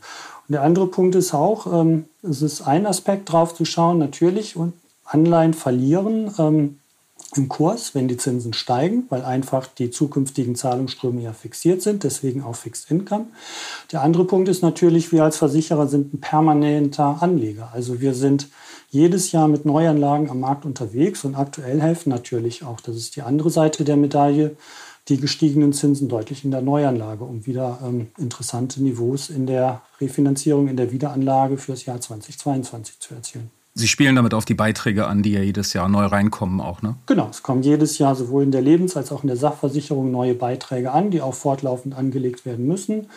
Und 0.47 0.53
der 0.53 0.63
andere 0.63 0.87
Punkt 0.87 1.15
ist 1.15 1.33
auch, 1.33 1.71
ähm, 1.71 2.07
es 2.23 2.41
ist 2.41 2.63
ein 2.63 2.85
Aspekt 2.85 3.31
drauf 3.31 3.55
zu 3.55 3.63
schauen, 3.63 3.99
natürlich, 3.99 4.57
und 4.57 4.73
Anleihen 5.05 5.53
verlieren 5.53 6.33
ähm, 6.37 6.80
im 7.35 7.47
Kurs, 7.47 7.95
wenn 7.95 8.07
die 8.07 8.17
Zinsen 8.17 8.53
steigen, 8.53 9.05
weil 9.09 9.23
einfach 9.23 9.67
die 9.67 9.89
zukünftigen 9.89 10.55
Zahlungsströme 10.55 11.21
ja 11.21 11.33
fixiert 11.33 11.81
sind, 11.81 12.03
deswegen 12.03 12.43
auch 12.43 12.55
Fixed 12.55 12.91
Income. 12.91 13.27
Der 13.91 14.01
andere 14.01 14.25
Punkt 14.25 14.49
ist 14.49 14.61
natürlich, 14.61 15.11
wir 15.11 15.23
als 15.23 15.37
Versicherer 15.37 15.87
sind 15.87 16.13
ein 16.13 16.19
permanenter 16.19 17.21
Anleger. 17.21 17.69
Also 17.73 18.01
wir 18.01 18.13
sind 18.13 18.49
jedes 18.89 19.31
Jahr 19.31 19.47
mit 19.47 19.65
Neuanlagen 19.65 20.29
am 20.29 20.41
Markt 20.41 20.65
unterwegs 20.65 21.23
und 21.23 21.35
aktuell 21.35 21.81
helfen 21.81 22.09
natürlich 22.09 22.63
auch, 22.63 22.81
das 22.81 22.97
ist 22.97 23.15
die 23.15 23.21
andere 23.21 23.49
Seite 23.49 23.85
der 23.85 23.95
Medaille, 23.95 24.57
die 25.07 25.17
gestiegenen 25.17 25.73
Zinsen 25.73 26.09
deutlich 26.09 26.43
in 26.43 26.51
der 26.51 26.61
Neuanlage, 26.61 27.23
um 27.23 27.45
wieder 27.45 27.79
ähm, 27.83 28.07
interessante 28.17 28.83
Niveaus 28.83 29.29
in 29.29 29.47
der 29.47 29.81
Refinanzierung, 29.99 30.67
in 30.67 30.77
der 30.77 30.91
Wiederanlage 30.91 31.57
für 31.57 31.71
das 31.71 31.85
Jahr 31.85 31.99
2022 31.99 32.99
zu 32.99 33.15
erzielen. 33.15 33.60
Sie 33.73 33.87
spielen 33.87 34.15
damit 34.15 34.33
auf 34.33 34.45
die 34.45 34.53
Beiträge 34.53 35.07
an, 35.07 35.23
die 35.23 35.31
ja 35.31 35.41
jedes 35.41 35.73
Jahr 35.73 35.87
neu 35.87 36.05
reinkommen 36.05 36.59
auch, 36.59 36.81
ne? 36.81 36.95
Genau, 37.05 37.29
es 37.29 37.41
kommen 37.41 37.63
jedes 37.63 37.97
Jahr 37.97 38.15
sowohl 38.15 38.43
in 38.43 38.51
der 38.51 38.61
Lebens- 38.61 38.97
als 38.97 39.11
auch 39.11 39.23
in 39.23 39.27
der 39.27 39.37
Sachversicherung 39.37 40.11
neue 40.11 40.33
Beiträge 40.33 40.91
an, 40.91 41.09
die 41.09 41.21
auch 41.21 41.33
fortlaufend 41.33 41.95
angelegt 41.95 42.45
werden 42.45 42.67
müssen. 42.67 43.07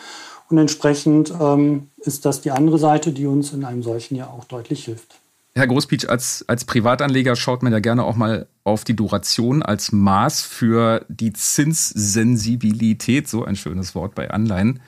Und 0.49 0.57
entsprechend 0.57 1.33
ähm, 1.39 1.89
ist 1.97 2.25
das 2.25 2.41
die 2.41 2.51
andere 2.51 2.77
Seite, 2.77 3.11
die 3.11 3.25
uns 3.25 3.51
in 3.51 3.65
einem 3.65 3.83
solchen 3.83 4.15
Jahr 4.15 4.31
auch 4.31 4.45
deutlich 4.45 4.85
hilft. 4.85 5.19
Herr 5.57 5.67
Großpietsch, 5.67 6.05
als, 6.09 6.43
als 6.47 6.65
Privatanleger 6.65 7.37
schaut 7.37 7.63
man 7.63 7.71
ja 7.71 7.79
gerne 7.79 8.03
auch 8.03 8.15
mal 8.15 8.47
auf 8.65 8.83
die 8.83 8.95
Duration 8.95 9.63
als 9.63 9.93
Maß 9.93 10.41
für 10.41 11.05
die 11.07 11.31
Zinssensibilität, 11.31 13.29
so 13.29 13.45
ein 13.45 13.55
schönes 13.55 13.95
Wort 13.95 14.15
bei 14.15 14.29
Anleihen. 14.31 14.81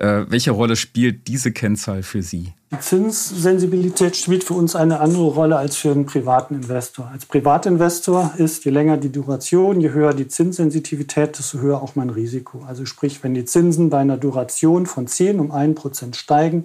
Äh, 0.00 0.30
welche 0.30 0.52
Rolle 0.52 0.76
spielt 0.76 1.28
diese 1.28 1.52
Kennzahl 1.52 2.02
für 2.02 2.22
Sie? 2.22 2.54
Die 2.72 2.80
Zinssensibilität 2.80 4.16
spielt 4.16 4.44
für 4.44 4.54
uns 4.54 4.74
eine 4.74 5.00
andere 5.00 5.24
Rolle 5.24 5.56
als 5.56 5.76
für 5.76 5.90
einen 5.90 6.06
privaten 6.06 6.54
Investor. 6.54 7.10
Als 7.12 7.26
Privatinvestor 7.26 8.32
ist, 8.38 8.64
je 8.64 8.70
länger 8.70 8.96
die 8.96 9.12
Duration, 9.12 9.78
je 9.78 9.90
höher 9.90 10.14
die 10.14 10.26
Zinssensitivität, 10.26 11.38
desto 11.38 11.58
höher 11.58 11.82
auch 11.82 11.96
mein 11.96 12.08
Risiko. 12.08 12.64
Also 12.66 12.86
sprich, 12.86 13.22
wenn 13.22 13.34
die 13.34 13.44
Zinsen 13.44 13.90
bei 13.90 13.98
einer 13.98 14.16
Duration 14.16 14.86
von 14.86 15.06
10 15.06 15.38
um 15.38 15.52
1% 15.52 16.14
steigen, 16.14 16.64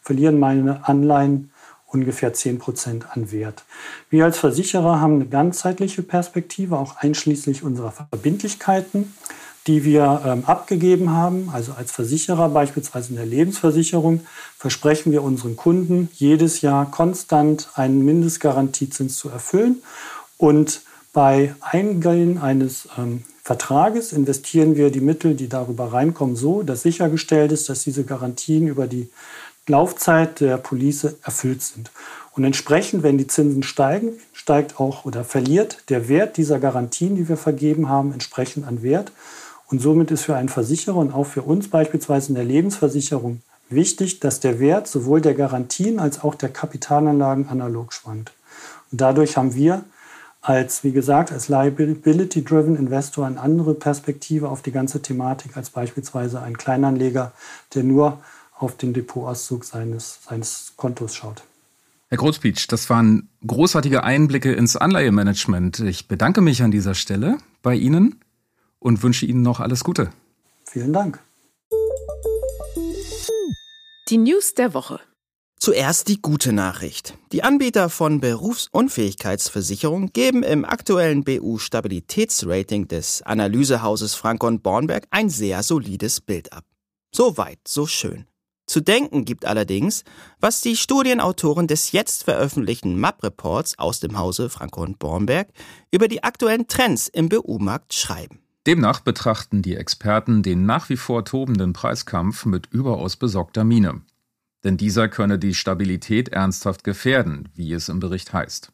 verlieren 0.00 0.40
meine 0.40 0.88
Anleihen 0.88 1.52
ungefähr 1.86 2.34
10% 2.34 3.02
an 3.10 3.30
Wert. 3.30 3.62
Wir 4.10 4.24
als 4.24 4.38
Versicherer 4.38 5.00
haben 5.00 5.16
eine 5.16 5.26
ganzheitliche 5.26 6.02
Perspektive, 6.02 6.78
auch 6.78 6.96
einschließlich 6.96 7.62
unserer 7.62 7.92
Verbindlichkeiten 7.92 9.12
die 9.66 9.84
wir 9.84 10.22
ähm, 10.24 10.44
abgegeben 10.44 11.10
haben. 11.10 11.50
Also 11.52 11.72
als 11.72 11.92
Versicherer 11.92 12.48
beispielsweise 12.48 13.10
in 13.10 13.16
der 13.16 13.26
Lebensversicherung 13.26 14.20
versprechen 14.58 15.12
wir 15.12 15.22
unseren 15.22 15.56
Kunden 15.56 16.08
jedes 16.14 16.60
Jahr 16.60 16.90
konstant 16.90 17.68
einen 17.74 18.04
Mindestgarantiezins 18.04 19.16
zu 19.16 19.28
erfüllen. 19.28 19.82
Und 20.36 20.82
bei 21.12 21.54
Eingehen 21.60 22.38
eines 22.38 22.88
ähm, 22.98 23.22
Vertrages 23.42 24.12
investieren 24.12 24.76
wir 24.76 24.90
die 24.90 25.00
Mittel, 25.00 25.34
die 25.34 25.48
darüber 25.48 25.92
reinkommen, 25.92 26.36
so, 26.36 26.62
dass 26.62 26.82
sichergestellt 26.82 27.52
ist, 27.52 27.68
dass 27.68 27.82
diese 27.82 28.04
Garantien 28.04 28.68
über 28.68 28.86
die 28.86 29.10
Laufzeit 29.66 30.40
der 30.40 30.56
Police 30.58 31.16
erfüllt 31.22 31.62
sind. 31.62 31.90
Und 32.34 32.44
entsprechend, 32.44 33.02
wenn 33.02 33.18
die 33.18 33.26
Zinsen 33.26 33.62
steigen, 33.62 34.14
steigt 34.32 34.80
auch 34.80 35.04
oder 35.04 35.22
verliert 35.24 35.84
der 35.88 36.08
Wert 36.08 36.36
dieser 36.36 36.58
Garantien, 36.58 37.14
die 37.16 37.28
wir 37.28 37.36
vergeben 37.36 37.88
haben, 37.88 38.12
entsprechend 38.12 38.66
an 38.66 38.82
Wert. 38.82 39.12
Und 39.72 39.80
somit 39.80 40.10
ist 40.10 40.24
für 40.24 40.36
einen 40.36 40.50
Versicherer 40.50 40.98
und 40.98 41.14
auch 41.14 41.24
für 41.24 41.40
uns 41.40 41.68
beispielsweise 41.68 42.28
in 42.28 42.34
der 42.34 42.44
Lebensversicherung 42.44 43.40
wichtig, 43.70 44.20
dass 44.20 44.38
der 44.38 44.60
Wert 44.60 44.86
sowohl 44.86 45.22
der 45.22 45.32
Garantien 45.32 45.98
als 45.98 46.22
auch 46.22 46.34
der 46.34 46.50
Kapitalanlagen 46.50 47.48
analog 47.48 47.94
schwankt. 47.94 48.32
Und 48.90 49.00
dadurch 49.00 49.38
haben 49.38 49.54
wir 49.54 49.82
als, 50.42 50.84
wie 50.84 50.92
gesagt, 50.92 51.32
als 51.32 51.48
Liability-Driven 51.48 52.76
Investor 52.76 53.24
eine 53.24 53.40
andere 53.40 53.72
Perspektive 53.72 54.50
auf 54.50 54.60
die 54.60 54.72
ganze 54.72 55.00
Thematik 55.00 55.56
als 55.56 55.70
beispielsweise 55.70 56.42
ein 56.42 56.58
Kleinanleger, 56.58 57.32
der 57.74 57.84
nur 57.84 58.18
auf 58.58 58.76
den 58.76 58.92
Depotauszug 58.92 59.64
seines, 59.64 60.18
seines 60.28 60.74
Kontos 60.76 61.14
schaut. 61.14 61.44
Herr 62.10 62.18
Großpietsch, 62.18 62.66
das 62.68 62.90
waren 62.90 63.30
großartige 63.46 64.04
Einblicke 64.04 64.52
ins 64.52 64.76
Anleihemanagement. 64.76 65.80
Ich 65.80 66.08
bedanke 66.08 66.42
mich 66.42 66.62
an 66.62 66.70
dieser 66.70 66.94
Stelle 66.94 67.38
bei 67.62 67.74
Ihnen 67.74 68.16
und 68.82 69.02
wünsche 69.02 69.26
Ihnen 69.26 69.42
noch 69.42 69.60
alles 69.60 69.84
Gute. 69.84 70.10
Vielen 70.64 70.92
Dank. 70.92 71.20
Die 74.08 74.18
News 74.18 74.54
der 74.54 74.74
Woche. 74.74 75.00
Zuerst 75.58 76.08
die 76.08 76.20
gute 76.20 76.52
Nachricht. 76.52 77.16
Die 77.30 77.44
Anbieter 77.44 77.88
von 77.88 78.18
Berufsunfähigkeitsversicherung 78.20 80.12
geben 80.12 80.42
im 80.42 80.64
aktuellen 80.64 81.22
BU-Stabilitätsrating 81.22 82.88
des 82.88 83.22
Analysehauses 83.22 84.16
Frankon 84.16 84.60
Bornberg 84.60 85.06
ein 85.10 85.30
sehr 85.30 85.62
solides 85.62 86.20
Bild 86.20 86.52
ab. 86.52 86.64
So 87.14 87.36
weit, 87.36 87.60
so 87.66 87.86
schön. 87.86 88.26
Zu 88.66 88.80
denken 88.80 89.24
gibt 89.24 89.44
allerdings, 89.44 90.02
was 90.40 90.62
die 90.62 90.76
Studienautoren 90.76 91.68
des 91.68 91.92
jetzt 91.92 92.24
veröffentlichten 92.24 92.98
MAP-Reports 92.98 93.78
aus 93.78 94.00
dem 94.00 94.18
Hause 94.18 94.48
Frankon 94.48 94.96
Bornberg 94.98 95.48
über 95.92 96.08
die 96.08 96.24
aktuellen 96.24 96.66
Trends 96.66 97.06
im 97.06 97.28
BU-Markt 97.28 97.94
schreiben. 97.94 98.42
Demnach 98.66 99.00
betrachten 99.00 99.60
die 99.60 99.74
Experten 99.74 100.42
den 100.42 100.66
nach 100.66 100.88
wie 100.88 100.96
vor 100.96 101.24
tobenden 101.24 101.72
Preiskampf 101.72 102.46
mit 102.46 102.68
überaus 102.70 103.16
besorgter 103.16 103.64
Miene. 103.64 104.02
Denn 104.62 104.76
dieser 104.76 105.08
könne 105.08 105.38
die 105.38 105.54
Stabilität 105.54 106.28
ernsthaft 106.28 106.84
gefährden, 106.84 107.48
wie 107.54 107.72
es 107.72 107.88
im 107.88 107.98
Bericht 107.98 108.32
heißt. 108.32 108.72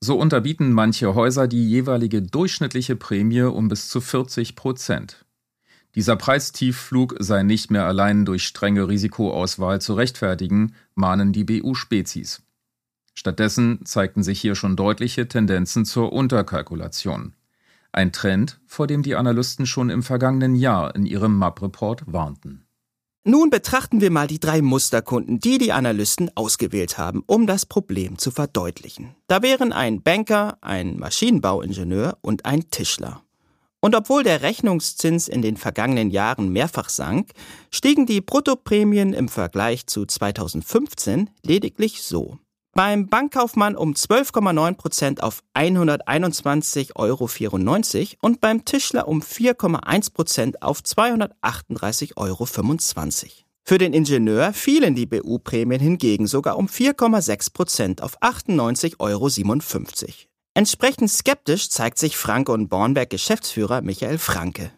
So 0.00 0.18
unterbieten 0.18 0.72
manche 0.72 1.14
Häuser 1.14 1.48
die 1.48 1.66
jeweilige 1.66 2.20
durchschnittliche 2.20 2.96
Prämie 2.96 3.42
um 3.42 3.68
bis 3.68 3.88
zu 3.88 4.00
40 4.00 4.54
Prozent. 4.54 5.24
Dieser 5.94 6.16
Preistiefflug 6.16 7.16
sei 7.18 7.42
nicht 7.42 7.70
mehr 7.70 7.86
allein 7.86 8.26
durch 8.26 8.44
strenge 8.44 8.88
Risikoauswahl 8.88 9.80
zu 9.80 9.94
rechtfertigen, 9.94 10.74
mahnen 10.94 11.32
die 11.32 11.44
BU-Spezies. 11.44 12.42
Stattdessen 13.14 13.80
zeigten 13.84 14.22
sich 14.22 14.40
hier 14.40 14.54
schon 14.54 14.76
deutliche 14.76 15.26
Tendenzen 15.26 15.84
zur 15.84 16.12
Unterkalkulation. 16.12 17.32
Ein 17.92 18.12
Trend, 18.12 18.60
vor 18.66 18.86
dem 18.86 19.02
die 19.02 19.14
Analysten 19.14 19.66
schon 19.66 19.90
im 19.90 20.02
vergangenen 20.02 20.54
Jahr 20.54 20.94
in 20.94 21.06
ihrem 21.06 21.36
MAP-Report 21.36 22.04
warnten. 22.06 22.64
Nun 23.24 23.50
betrachten 23.50 24.00
wir 24.00 24.10
mal 24.10 24.26
die 24.26 24.40
drei 24.40 24.62
Musterkunden, 24.62 25.38
die 25.38 25.58
die 25.58 25.72
Analysten 25.72 26.30
ausgewählt 26.34 26.96
haben, 26.96 27.22
um 27.26 27.46
das 27.46 27.66
Problem 27.66 28.16
zu 28.16 28.30
verdeutlichen. 28.30 29.14
Da 29.26 29.42
wären 29.42 29.72
ein 29.72 30.02
Banker, 30.02 30.56
ein 30.62 30.98
Maschinenbauingenieur 30.98 32.16
und 32.22 32.46
ein 32.46 32.70
Tischler. 32.70 33.22
Und 33.80 33.94
obwohl 33.94 34.22
der 34.22 34.42
Rechnungszins 34.42 35.28
in 35.28 35.42
den 35.42 35.56
vergangenen 35.56 36.10
Jahren 36.10 36.48
mehrfach 36.50 36.88
sank, 36.88 37.32
stiegen 37.70 38.06
die 38.06 38.20
Bruttoprämien 38.20 39.12
im 39.12 39.28
Vergleich 39.28 39.86
zu 39.86 40.04
2015 40.04 41.30
lediglich 41.44 42.02
so. 42.02 42.38
Beim 42.74 43.08
Bankkaufmann 43.08 43.76
um 43.76 43.94
12,9 43.94 44.74
Prozent 44.74 45.22
auf 45.22 45.42
121,94 45.54 46.94
Euro 46.96 47.28
und 48.20 48.40
beim 48.40 48.64
Tischler 48.64 49.08
um 49.08 49.20
4,1 49.20 50.12
Prozent 50.12 50.62
auf 50.62 50.80
238,25 50.80 52.16
Euro. 52.16 52.46
Für 53.64 53.78
den 53.78 53.92
Ingenieur 53.92 54.52
fielen 54.52 54.94
die 54.94 55.06
BU-Prämien 55.06 55.80
hingegen 55.80 56.26
sogar 56.26 56.56
um 56.56 56.68
4,6 56.68 57.52
Prozent 57.52 58.02
auf 58.02 58.20
98,57 58.22 58.94
Euro. 58.98 59.28
Entsprechend 60.54 61.10
skeptisch 61.10 61.68
zeigt 61.68 61.98
sich 61.98 62.16
Franke 62.16 62.52
und 62.52 62.68
Bornberg 62.68 63.10
Geschäftsführer 63.10 63.82
Michael 63.82 64.18
Franke. 64.18 64.72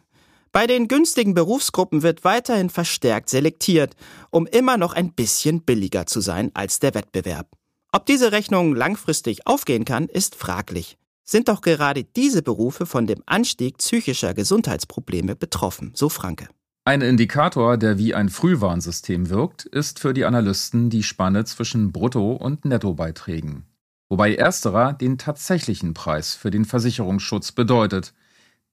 Bei 0.52 0.66
den 0.66 0.88
günstigen 0.88 1.34
Berufsgruppen 1.34 2.02
wird 2.02 2.24
weiterhin 2.24 2.70
verstärkt 2.70 3.28
selektiert, 3.28 3.94
um 4.30 4.46
immer 4.48 4.76
noch 4.76 4.94
ein 4.94 5.12
bisschen 5.12 5.62
billiger 5.62 6.06
zu 6.06 6.20
sein 6.20 6.50
als 6.54 6.80
der 6.80 6.94
Wettbewerb. 6.94 7.46
Ob 7.92 8.06
diese 8.06 8.30
Rechnung 8.30 8.76
langfristig 8.76 9.48
aufgehen 9.48 9.84
kann, 9.84 10.06
ist 10.06 10.36
fraglich. 10.36 10.96
Sind 11.24 11.48
doch 11.48 11.60
gerade 11.60 12.04
diese 12.04 12.40
Berufe 12.40 12.86
von 12.86 13.08
dem 13.08 13.22
Anstieg 13.26 13.78
psychischer 13.78 14.32
Gesundheitsprobleme 14.32 15.34
betroffen, 15.34 15.90
so 15.94 16.08
Franke. 16.08 16.48
Ein 16.84 17.02
Indikator, 17.02 17.76
der 17.76 17.98
wie 17.98 18.14
ein 18.14 18.28
Frühwarnsystem 18.28 19.28
wirkt, 19.28 19.64
ist 19.64 19.98
für 19.98 20.14
die 20.14 20.24
Analysten 20.24 20.88
die 20.88 21.02
Spanne 21.02 21.44
zwischen 21.44 21.90
Brutto- 21.90 22.36
und 22.36 22.64
Nettobeiträgen. 22.64 23.64
Wobei 24.08 24.36
ersterer 24.36 24.92
den 24.92 25.18
tatsächlichen 25.18 25.92
Preis 25.92 26.34
für 26.34 26.50
den 26.52 26.64
Versicherungsschutz 26.64 27.52
bedeutet. 27.52 28.14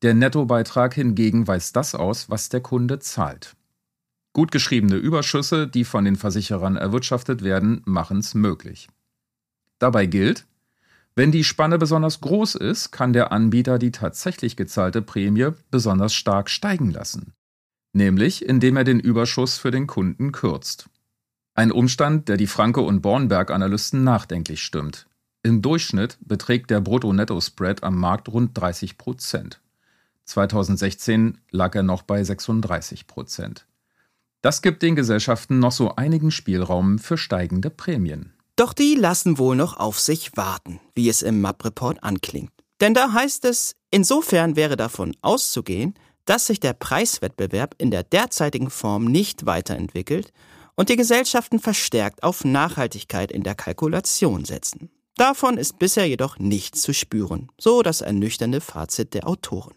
Der 0.04 0.14
Nettobeitrag 0.14 0.94
hingegen 0.94 1.48
weist 1.48 1.76
das 1.76 1.96
aus, 1.96 2.30
was 2.30 2.50
der 2.50 2.62
Kunde 2.62 3.00
zahlt. 3.00 3.56
Gut 4.34 4.52
geschriebene 4.52 4.96
Überschüsse, 4.96 5.68
die 5.68 5.84
von 5.84 6.06
den 6.06 6.16
Versicherern 6.16 6.76
erwirtschaftet 6.76 7.44
werden, 7.44 7.82
machen 7.86 8.20
es 8.20 8.36
möglich. 8.36 8.88
Dabei 9.80 10.06
gilt, 10.06 10.46
Wenn 11.16 11.32
die 11.32 11.44
Spanne 11.44 11.80
besonders 11.80 12.22
groß 12.22 12.54
ist, 12.54 12.92
kann 12.92 13.12
der 13.12 13.32
Anbieter 13.32 13.80
die 13.80 13.92
tatsächlich 13.92 14.56
gezahlte 14.56 15.02
Prämie 15.02 15.50
besonders 15.72 16.14
stark 16.14 16.48
steigen 16.48 16.92
lassen. 16.92 17.34
Nämlich 17.92 18.46
indem 18.46 18.78
er 18.78 18.84
den 18.84 19.00
Überschuss 19.00 19.58
für 19.58 19.72
den 19.72 19.88
Kunden 19.88 20.32
kürzt. 20.32 20.90
Ein 21.56 21.72
Umstand, 21.72 22.30
der 22.30 22.38
die 22.38 22.46
Franke 22.46 22.82
und 22.82 23.02
Bornberg-Analysten 23.02 24.04
nachdenklich 24.04 24.62
stimmt. 24.62 25.08
Im 25.42 25.64
Durchschnitt 25.64 26.20
beträgt 26.22 26.70
der 26.70 26.82
Brutto-Netto-Spread 26.82 27.82
am 27.82 27.96
Markt 27.96 28.30
rund 28.30 28.56
30 28.56 29.00
Prozent. 29.00 29.60
2016 30.26 31.40
lag 31.50 31.74
er 31.74 31.82
noch 31.82 32.04
bei 32.04 32.24
36 32.24 33.08
Prozent. 33.08 33.66
Das 34.42 34.62
gibt 34.62 34.84
den 34.84 34.96
Gesellschaften 34.96 35.58
noch 35.58 35.72
so 35.72 35.96
einigen 35.96 36.30
Spielraum 36.30 37.00
für 37.00 37.18
steigende 37.18 37.72
Prämien. 37.72 38.34
Doch 38.58 38.74
die 38.74 38.96
lassen 38.96 39.38
wohl 39.38 39.56
noch 39.56 39.78
auf 39.78 40.00
sich 40.00 40.36
warten, 40.36 40.82
wie 40.96 41.10
es 41.10 41.22
im 41.22 41.42
MAP-Report 41.42 42.04
anklingt. 42.04 42.52
Denn 42.82 42.96
da 42.96 43.14
heißt 43.14 43.46
es, 43.46 43.76
insofern 43.92 44.56
wäre 44.56 44.76
davon 44.76 45.16
auszugehen, 45.22 45.94
dass 46.26 46.48
sich 46.48 46.60
der 46.60 46.74
Preiswettbewerb 46.74 47.76
in 47.78 47.92
der 47.92 48.04
derzeitigen 48.04 48.72
Form 48.72 49.06
nicht 49.06 49.46
weiterentwickelt 49.46 50.34
und 50.76 50.90
die 50.90 50.96
Gesellschaften 50.96 51.60
verstärkt 51.60 52.24
auf 52.24 52.44
Nachhaltigkeit 52.44 53.32
in 53.32 53.44
der 53.44 53.54
Kalkulation 53.54 54.44
setzen. 54.44 54.90
Davon 55.18 55.58
ist 55.58 55.78
bisher 55.78 56.08
jedoch 56.08 56.40
nichts 56.40 56.82
zu 56.82 56.96
spüren, 56.96 57.52
so 57.60 57.84
das 57.84 58.02
ernüchternde 58.02 58.60
Fazit 58.60 59.14
der 59.14 59.28
Autoren. 59.28 59.76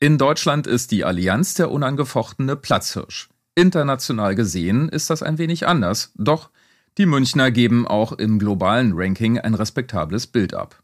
In 0.00 0.18
Deutschland 0.18 0.66
ist 0.66 0.90
die 0.90 1.04
Allianz 1.04 1.54
der 1.54 1.70
unangefochtene 1.70 2.56
Platzhirsch. 2.56 3.30
International 3.58 4.36
gesehen 4.36 4.88
ist 4.88 5.10
das 5.10 5.22
ein 5.22 5.36
wenig 5.36 5.66
anders, 5.66 6.12
doch 6.14 6.50
die 6.96 7.06
Münchner 7.06 7.50
geben 7.50 7.88
auch 7.88 8.12
im 8.12 8.38
globalen 8.38 8.92
Ranking 8.94 9.38
ein 9.38 9.54
respektables 9.54 10.28
Bild 10.28 10.54
ab. 10.54 10.82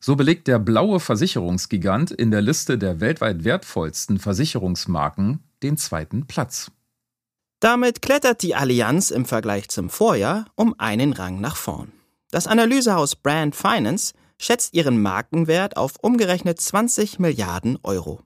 So 0.00 0.16
belegt 0.16 0.46
der 0.46 0.58
blaue 0.58 1.00
Versicherungsgigant 1.00 2.10
in 2.10 2.30
der 2.30 2.42
Liste 2.42 2.76
der 2.76 3.00
weltweit 3.00 3.44
wertvollsten 3.44 4.18
Versicherungsmarken 4.18 5.40
den 5.62 5.78
zweiten 5.78 6.26
Platz. 6.26 6.70
Damit 7.58 8.02
klettert 8.02 8.42
die 8.42 8.54
Allianz 8.54 9.10
im 9.10 9.24
Vergleich 9.24 9.68
zum 9.68 9.88
Vorjahr 9.88 10.44
um 10.56 10.74
einen 10.78 11.14
Rang 11.14 11.40
nach 11.40 11.56
vorn. 11.56 11.90
Das 12.30 12.46
Analysehaus 12.46 13.16
Brand 13.16 13.56
Finance 13.56 14.12
schätzt 14.38 14.74
ihren 14.74 15.00
Markenwert 15.00 15.78
auf 15.78 15.94
umgerechnet 16.02 16.60
20 16.60 17.18
Milliarden 17.18 17.78
Euro. 17.82 18.20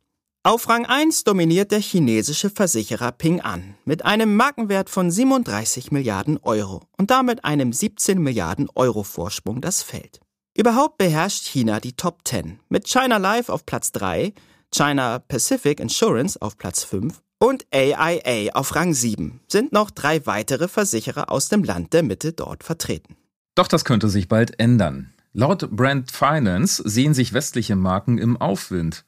Auf 0.47 0.69
Rang 0.69 0.85
1 0.85 1.25
dominiert 1.25 1.71
der 1.71 1.81
chinesische 1.81 2.51
Versicherer 2.51 3.13
Ping 3.13 3.41
An 3.41 3.77
mit 3.87 4.05
einem 4.05 4.37
Markenwert 4.37 4.91
von 4.91 5.11
37 5.11 5.91
Milliarden 5.91 6.37
Euro 6.37 6.83
und 6.99 7.11
damit 7.11 7.47
einem 7.47 7.73
17 7.73 8.21
Milliarden 8.21 8.69
Euro 8.75 9.05
Vorsprung 9.05 9.63
das 9.63 9.83
Feld. 9.83 10.21
Überhaupt 10.55 10.99
beherrscht 10.99 11.47
China 11.47 11.81
die 11.81 11.95
Top 11.95 12.29
10 12.29 12.61
mit 12.69 12.87
China 12.87 13.17
Life 13.17 13.51
auf 13.51 13.65
Platz 13.65 13.91
3, 13.93 14.35
China 14.71 15.19
Pacific 15.19 15.81
Insurance 15.81 16.41
auf 16.43 16.59
Platz 16.59 16.85
5 16.85 17.23
und 17.39 17.65
AIA 17.73 18.53
auf 18.53 18.75
Rang 18.75 18.93
7 18.93 19.41
sind 19.49 19.73
noch 19.73 19.91
drei 19.91 20.27
weitere 20.27 20.69
Versicherer 20.69 21.33
aus 21.33 21.49
dem 21.49 21.65
Land 21.65 21.95
der 21.95 22.03
Mitte 22.03 22.35
dort 22.35 22.65
vertreten. 22.65 23.17
Doch 23.55 23.67
das 23.67 23.87
könnte 23.87 24.11
sich 24.11 24.29
bald 24.29 24.61
ändern. 24.61 25.15
Laut 25.33 25.71
Brand 25.71 26.13
Finance 26.13 26.83
sehen 26.85 27.15
sich 27.15 27.33
westliche 27.33 27.77
Marken 27.77 28.19
im 28.19 28.37
Aufwind 28.37 29.07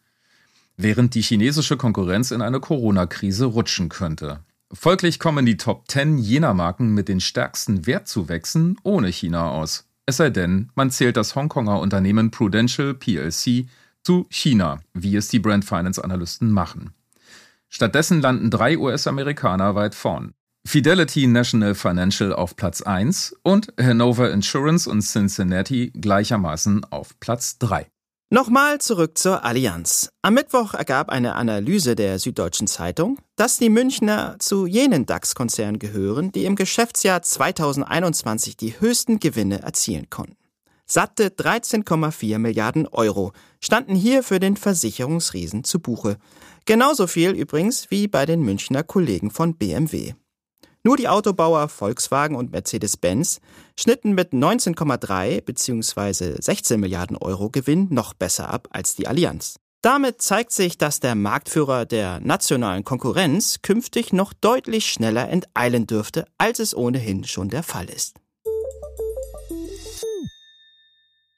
während 0.76 1.14
die 1.14 1.22
chinesische 1.22 1.76
Konkurrenz 1.76 2.30
in 2.30 2.42
eine 2.42 2.60
Corona-Krise 2.60 3.46
rutschen 3.46 3.88
könnte. 3.88 4.40
Folglich 4.72 5.18
kommen 5.18 5.46
die 5.46 5.56
Top 5.56 5.88
10 5.88 6.18
jener 6.18 6.52
Marken 6.52 6.92
mit 6.92 7.08
den 7.08 7.20
stärksten 7.20 7.86
Wertzuwächsen 7.86 8.76
ohne 8.82 9.08
China 9.08 9.50
aus. 9.50 9.84
Es 10.06 10.18
sei 10.18 10.30
denn, 10.30 10.70
man 10.74 10.90
zählt 10.90 11.16
das 11.16 11.34
Hongkonger 11.34 11.80
Unternehmen 11.80 12.30
Prudential 12.30 12.94
PLC 12.94 13.66
zu 14.02 14.26
China, 14.30 14.80
wie 14.94 15.16
es 15.16 15.28
die 15.28 15.38
Brand 15.38 15.64
Finance 15.64 16.02
Analysten 16.02 16.50
machen. 16.50 16.92
Stattdessen 17.68 18.20
landen 18.20 18.50
drei 18.50 18.78
US-Amerikaner 18.78 19.74
weit 19.74 19.94
vorn. 19.94 20.32
Fidelity 20.66 21.26
National 21.26 21.74
Financial 21.74 22.32
auf 22.32 22.56
Platz 22.56 22.82
1 22.82 23.36
und 23.42 23.72
Hanover 23.80 24.32
Insurance 24.32 24.90
und 24.90 25.00
Cincinnati 25.02 25.92
gleichermaßen 25.94 26.84
auf 26.84 27.18
Platz 27.20 27.58
3. 27.58 27.86
Nochmal 28.28 28.80
zurück 28.80 29.16
zur 29.16 29.44
Allianz. 29.44 30.08
Am 30.22 30.34
Mittwoch 30.34 30.74
ergab 30.74 31.10
eine 31.10 31.36
Analyse 31.36 31.94
der 31.94 32.18
Süddeutschen 32.18 32.66
Zeitung, 32.66 33.20
dass 33.36 33.56
die 33.58 33.70
Münchner 33.70 34.34
zu 34.40 34.66
jenen 34.66 35.06
DAX-Konzernen 35.06 35.78
gehören, 35.78 36.32
die 36.32 36.44
im 36.44 36.56
Geschäftsjahr 36.56 37.22
2021 37.22 38.56
die 38.56 38.80
höchsten 38.80 39.20
Gewinne 39.20 39.62
erzielen 39.62 40.10
konnten. 40.10 40.36
Satte 40.86 41.28
13,4 41.28 42.38
Milliarden 42.38 42.88
Euro 42.88 43.32
standen 43.60 43.94
hier 43.94 44.24
für 44.24 44.40
den 44.40 44.56
Versicherungsriesen 44.56 45.62
zu 45.62 45.78
Buche. 45.78 46.16
Genauso 46.64 47.06
viel 47.06 47.30
übrigens 47.30 47.92
wie 47.92 48.08
bei 48.08 48.26
den 48.26 48.40
Münchner 48.40 48.82
Kollegen 48.82 49.30
von 49.30 49.54
BMW. 49.56 50.14
Nur 50.86 50.96
die 50.96 51.08
Autobauer 51.08 51.68
Volkswagen 51.68 52.36
und 52.36 52.52
Mercedes-Benz 52.52 53.40
schnitten 53.76 54.12
mit 54.12 54.32
19,3 54.32 55.40
bzw. 55.40 56.40
16 56.40 56.78
Milliarden 56.78 57.16
Euro 57.16 57.50
Gewinn 57.50 57.88
noch 57.90 58.14
besser 58.14 58.50
ab 58.50 58.68
als 58.70 58.94
die 58.94 59.08
Allianz. 59.08 59.56
Damit 59.82 60.22
zeigt 60.22 60.52
sich, 60.52 60.78
dass 60.78 61.00
der 61.00 61.16
Marktführer 61.16 61.86
der 61.86 62.20
nationalen 62.20 62.84
Konkurrenz 62.84 63.62
künftig 63.62 64.12
noch 64.12 64.32
deutlich 64.32 64.86
schneller 64.86 65.28
enteilen 65.28 65.88
dürfte, 65.88 66.24
als 66.38 66.60
es 66.60 66.72
ohnehin 66.72 67.24
schon 67.24 67.48
der 67.48 67.64
Fall 67.64 67.90
ist. 67.90 68.14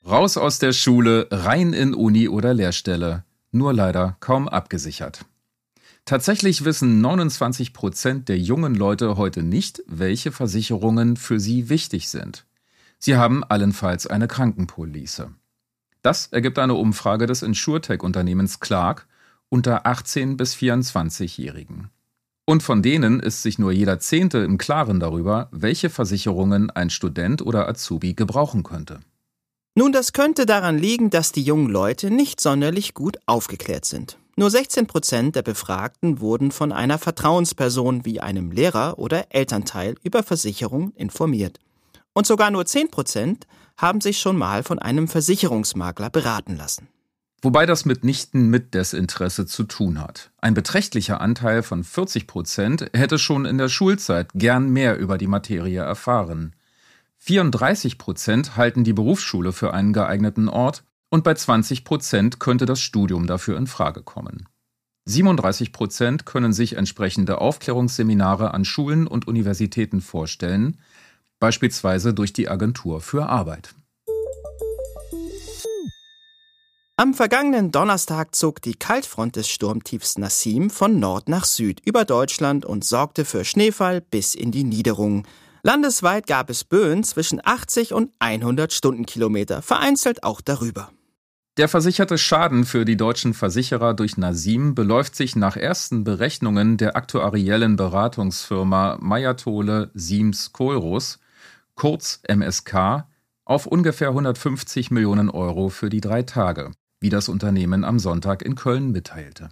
Raus 0.07 0.37
aus 0.37 0.59
der 0.59 0.75
Schule, 0.75 1.27
rein 1.31 1.73
in 1.73 1.95
Uni 1.95 2.29
oder 2.29 2.53
Lehrstelle. 2.53 3.25
Nur 3.51 3.73
leider 3.73 4.19
kaum 4.21 4.47
abgesichert. 4.47 5.25
Tatsächlich 6.09 6.65
wissen 6.65 7.03
29 7.03 7.75
Prozent 7.75 8.31
der 8.31 8.39
jungen 8.39 8.75
Leute 8.75 9.19
heute 9.19 9.43
nicht, 9.43 9.83
welche 9.87 10.33
Versicherungen 10.33 11.19
für 11.19 11.39
sie 11.39 11.69
wichtig 11.69 12.09
sind. 12.09 12.47
Sie 12.99 13.17
haben 13.17 13.45
allenfalls 13.45 14.07
eine 14.07 14.27
Krankenpolice. 14.27 15.33
Das 16.01 16.29
ergibt 16.29 16.59
eine 16.59 16.73
Umfrage 16.73 17.27
des 17.27 17.43
InsurTech-Unternehmens 17.43 18.59
Clark 18.59 19.07
unter 19.51 19.87
18 19.87 20.39
bis 20.39 20.55
24-Jährigen. 20.55 21.91
Und 22.47 22.63
von 22.63 22.81
denen 22.81 23.21
ist 23.21 23.43
sich 23.43 23.59
nur 23.59 23.73
jeder 23.73 23.99
Zehnte 24.01 24.39
im 24.39 24.57
Klaren 24.57 25.01
darüber, 25.01 25.49
welche 25.51 25.91
Versicherungen 25.91 26.71
ein 26.71 26.89
Student 26.89 27.43
oder 27.43 27.69
Azubi 27.69 28.15
gebrauchen 28.15 28.63
könnte. 28.63 29.01
Nun, 29.75 29.93
das 29.93 30.15
könnte 30.15 30.47
daran 30.47 30.79
liegen, 30.79 31.11
dass 31.11 31.33
die 31.33 31.43
jungen 31.43 31.69
Leute 31.69 32.11
nicht 32.11 32.41
sonderlich 32.41 32.95
gut 32.95 33.19
aufgeklärt 33.27 33.85
sind. 33.85 34.17
Nur 34.39 34.51
16 34.53 34.87
Prozent 34.87 35.35
der 35.35 35.43
Befragten 35.43 36.21
wurden 36.21 36.53
von 36.53 36.71
einer 36.71 36.99
Vertrauensperson 36.99 38.05
wie 38.05 38.21
einem 38.21 38.53
Lehrer 38.53 38.97
oder 38.97 39.35
Elternteil 39.35 39.97
über 40.05 40.23
Versicherungen 40.23 40.93
informiert. 40.95 41.59
Und 42.13 42.25
sogar 42.25 42.53
nur 42.53 42.65
10 42.65 42.89
Prozent 42.93 43.49
haben 43.77 44.01
sich 44.01 44.21
schon 44.21 44.37
mal 44.37 44.63
von 44.63 44.79
einem 44.79 45.09
Versicherungsmakler 45.09 46.11
beraten 46.11 46.57
lassen. 46.57 46.87
Wobei 47.43 47.67
das 47.67 47.85
mitnichten 47.85 48.49
mit 48.49 48.75
Desinteresse 48.75 49.47
zu 49.47 49.65
tun 49.65 50.01
hat. 50.01 50.31
Ein 50.41 50.55
beträchtlicher 50.55 51.21
Anteil 51.21 51.65
von 51.65 51.83
40 51.83 52.29
Prozent 52.29 52.91
hätte 52.95 53.19
schon 53.19 53.45
in 53.45 53.59
der 53.59 53.69
Schulzeit 53.69 54.29
gern 54.35 54.71
mehr 54.71 54.99
über 54.99 55.19
die 55.19 55.27
Materie 55.27 55.83
erfahren. 55.83 56.55
34 57.19 57.99
Prozent 57.99 58.57
halten 58.57 58.85
die 58.85 58.93
Berufsschule 58.93 59.53
für 59.53 59.75
einen 59.75 59.93
geeigneten 59.93 60.49
Ort 60.49 60.85
und 61.11 61.25
bei 61.25 61.35
20 61.35 61.85
Prozent 61.85 62.41
könnte 62.41 62.67
das 62.67 62.81
Studium 62.81 63.27
dafür 63.27 63.57
in 63.57 63.67
Frage 63.67 64.03
kommen. 64.03 64.49
37 65.07 65.73
Prozent 65.73 66.27
können 66.27 66.53
sich 66.53 66.77
entsprechende 66.77 67.41
Aufklärungsseminare 67.41 68.53
an 68.53 68.65
Schulen 68.67 69.07
und 69.07 69.27
Universitäten 69.27 70.03
vorstellen, 70.03 70.79
beispielsweise 71.41 72.13
durch 72.13 72.33
die 72.33 72.49
Agentur 72.49 73.01
für 73.01 73.27
Arbeit. 73.27 73.75
Am 77.01 77.15
vergangenen 77.15 77.71
Donnerstag 77.71 78.35
zog 78.35 78.61
die 78.61 78.75
Kaltfront 78.75 79.37
des 79.37 79.49
Sturmtiefs 79.49 80.19
Nassim 80.19 80.69
von 80.69 80.99
Nord 80.99 81.29
nach 81.29 81.45
Süd 81.45 81.81
über 81.85 82.05
Deutschland 82.05 82.67
und 82.67 82.85
sorgte 82.85 83.25
für 83.25 83.45
Schneefall 83.45 84.01
bis 84.01 84.35
in 84.35 84.51
die 84.51 84.65
Niederungen. 84.65 85.25
Landesweit 85.63 86.27
gab 86.27 86.51
es 86.51 86.65
Böen 86.65 87.05
zwischen 87.05 87.41
80 87.43 87.93
und 87.93 88.11
100 88.19 88.73
Stundenkilometer, 88.73 89.63
vereinzelt 89.63 90.25
auch 90.25 90.41
darüber. 90.41 90.91
Der 91.59 91.69
versicherte 91.69 92.19
Schaden 92.19 92.65
für 92.65 92.85
die 92.85 92.97
deutschen 92.97 93.35
Versicherer 93.35 93.93
durch 93.93 94.17
Nasim 94.17 94.77
beläuft 94.77 95.17
sich 95.17 95.35
nach 95.35 95.57
ersten 95.57 96.05
Berechnungen 96.05 96.77
der 96.77 96.95
aktuariellen 96.95 97.75
Beratungsfirma 97.75 98.99
Mayatole 99.01 99.91
Siems 99.93 100.53
Kohlros, 100.53 101.19
kurz 101.75 102.21
MSK, 102.29 103.07
auf 103.45 103.67
ungefähr 103.67 104.11
150 104.11 104.93
Millionen 104.93 105.31
Euro 105.31 105.69
für 105.69 105.91
die 105.91 106.01
drei 106.01 106.23
Tage, 106.23 106.71
wie 107.01 107.09
das 107.09 107.29
Unternehmen 107.29 107.83
am 107.83 107.99
Sonntag 107.99 108.43
in 108.43 108.55
Köln 108.55 108.93
mitteilte. 108.93 109.49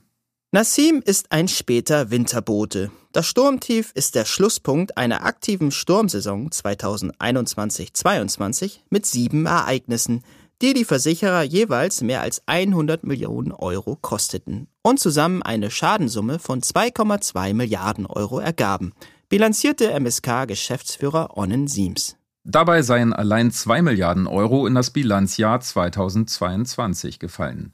Nassim 0.53 1.03
ist 1.05 1.33
ein 1.33 1.49
später 1.49 2.13
Winterbote. 2.13 2.93
Das 3.11 3.27
Sturmtief 3.27 3.91
ist 3.95 4.15
der 4.15 4.27
Schlusspunkt 4.27 4.97
einer 4.97 5.25
aktiven 5.25 5.73
Sturmsaison 5.73 6.51
2021-22 6.51 8.79
mit 8.91 9.07
sieben 9.07 9.47
Ereignissen, 9.47 10.23
die 10.63 10.73
die 10.73 10.85
Versicherer 10.85 11.43
jeweils 11.43 12.01
mehr 12.01 12.23
als 12.23 12.43
100 12.47 13.05
Millionen 13.05 13.53
Euro 13.53 13.97
kosteten 13.97 14.69
und 14.83 14.99
zusammen 14.99 15.43
eine 15.43 15.71
Schadensumme 15.71 16.39
von 16.39 16.61
2,2 16.61 17.53
Milliarden 17.53 18.07
Euro 18.07 18.39
ergaben, 18.39 18.93
bilanzierte 19.29 19.91
MSK-Geschäftsführer 19.93 21.37
Onnen 21.37 21.69
Siems. 21.69 22.17
Dabei 22.45 22.83
seien 22.83 23.13
allein 23.13 23.51
2 23.51 23.83
Milliarden 23.83 24.27
Euro 24.27 24.67
in 24.67 24.75
das 24.75 24.91
Bilanzjahr 24.91 25.61
2022 25.61 27.19
gefallen. 27.19 27.73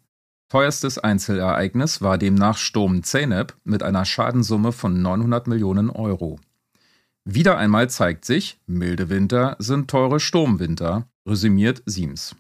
Teuerstes 0.49 0.99
Einzelereignis 0.99 2.03
war 2.03 2.19
demnach 2.19 2.59
Sturm 2.59 3.03
Zeynep 3.03 3.55
mit 3.65 3.83
einer 3.83 4.05
Schadensumme 4.05 4.73
von 4.73 5.01
900 5.01 5.47
Millionen 5.47 5.89
Euro. 5.89 6.39
Wieder 7.25 7.57
einmal 7.57 7.89
zeigt 7.89 8.25
sich, 8.25 8.59
milde 8.67 9.09
Winter 9.09 9.57
sind 9.59 9.89
teure 9.89 10.21
Sturmwinter, 10.21 11.07
resümiert 11.27 11.83
Siems. 11.87 12.35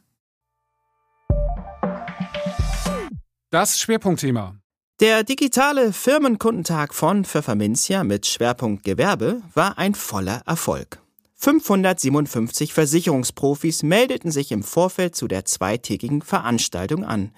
Das 3.53 3.79
Schwerpunktthema. 3.79 4.57
Der 4.99 5.25
digitale 5.25 5.93
Firmenkundentag 5.93 6.95
von 6.95 7.27
Pfefferminzia 7.27 8.03
mit 8.03 8.25
Schwerpunkt 8.25 8.83
Gewerbe 8.83 9.43
war 9.53 9.77
ein 9.77 9.95
voller 9.95 10.41
Erfolg. 10.47 11.03
557 11.35 12.73
Versicherungsprofis 12.73 13.83
meldeten 13.83 14.31
sich 14.31 14.53
im 14.53 14.63
Vorfeld 14.63 15.15
zu 15.15 15.29
der 15.29 15.45
zweitägigen 15.45 16.23
Veranstaltung 16.23 17.05
an 17.05 17.31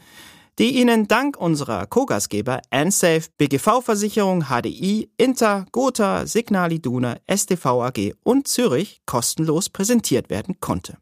die 0.60 0.78
Ihnen 0.78 1.08
dank 1.08 1.36
unserer 1.36 1.84
Co-Gastgeber 1.86 2.62
Ansafe, 2.70 3.28
BGV-Versicherung, 3.38 4.44
HDI, 4.44 5.10
Inter, 5.16 5.66
Gotha, 5.72 6.26
Signal 6.26 6.70
Iduna, 6.70 7.16
STV 7.26 7.82
AG 7.82 8.12
und 8.22 8.46
Zürich 8.46 9.02
kostenlos 9.04 9.68
präsentiert 9.68 10.30
werden 10.30 10.60
konnte. 10.60 10.96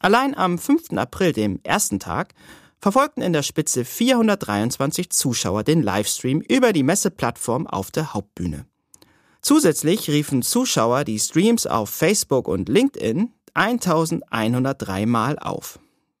Allein 0.00 0.36
am 0.36 0.58
5. 0.58 0.92
April, 0.96 1.32
dem 1.32 1.60
ersten 1.62 2.00
Tag, 2.00 2.34
verfolgten 2.82 3.22
in 3.22 3.32
der 3.32 3.44
Spitze 3.44 3.84
423 3.84 5.08
Zuschauer 5.10 5.62
den 5.62 5.82
Livestream 5.82 6.40
über 6.40 6.72
die 6.72 6.82
Messeplattform 6.82 7.68
auf 7.68 7.92
der 7.92 8.12
Hauptbühne. 8.12 8.66
Zusätzlich 9.40 10.10
riefen 10.10 10.42
Zuschauer 10.42 11.04
die 11.04 11.18
Streams 11.18 11.66
auf 11.66 11.90
Facebook 11.90 12.48
und 12.48 12.68
LinkedIn 12.68 13.30
1103 13.54 15.06
Mal 15.06 15.38
auf. 15.38 15.78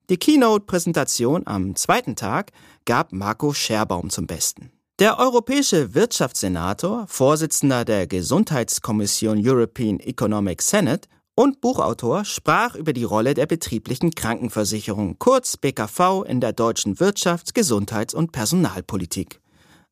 Die 0.08 0.18
Keynote-Präsentation 0.18 1.46
am 1.46 1.74
zweiten 1.74 2.16
Tag 2.16 2.52
gab 2.84 3.12
Marco 3.12 3.52
Scherbaum 3.52 4.10
zum 4.10 4.26
Besten. 4.26 4.70
Der 4.98 5.18
europäische 5.18 5.94
Wirtschaftssenator, 5.94 7.06
Vorsitzender 7.08 7.84
der 7.84 8.06
Gesundheitskommission 8.06 9.40
European 9.44 9.98
Economic 9.98 10.62
Senate 10.62 11.08
und 11.34 11.60
Buchautor 11.60 12.24
sprach 12.24 12.74
über 12.74 12.92
die 12.92 13.04
Rolle 13.04 13.34
der 13.34 13.46
betrieblichen 13.46 14.10
Krankenversicherung, 14.10 15.18
kurz 15.18 15.56
BKV, 15.56 16.24
in 16.26 16.40
der 16.40 16.52
deutschen 16.52 16.96
Wirtschafts-, 16.96 17.54
Gesundheits- 17.54 18.14
und 18.14 18.32
Personalpolitik. 18.32 19.40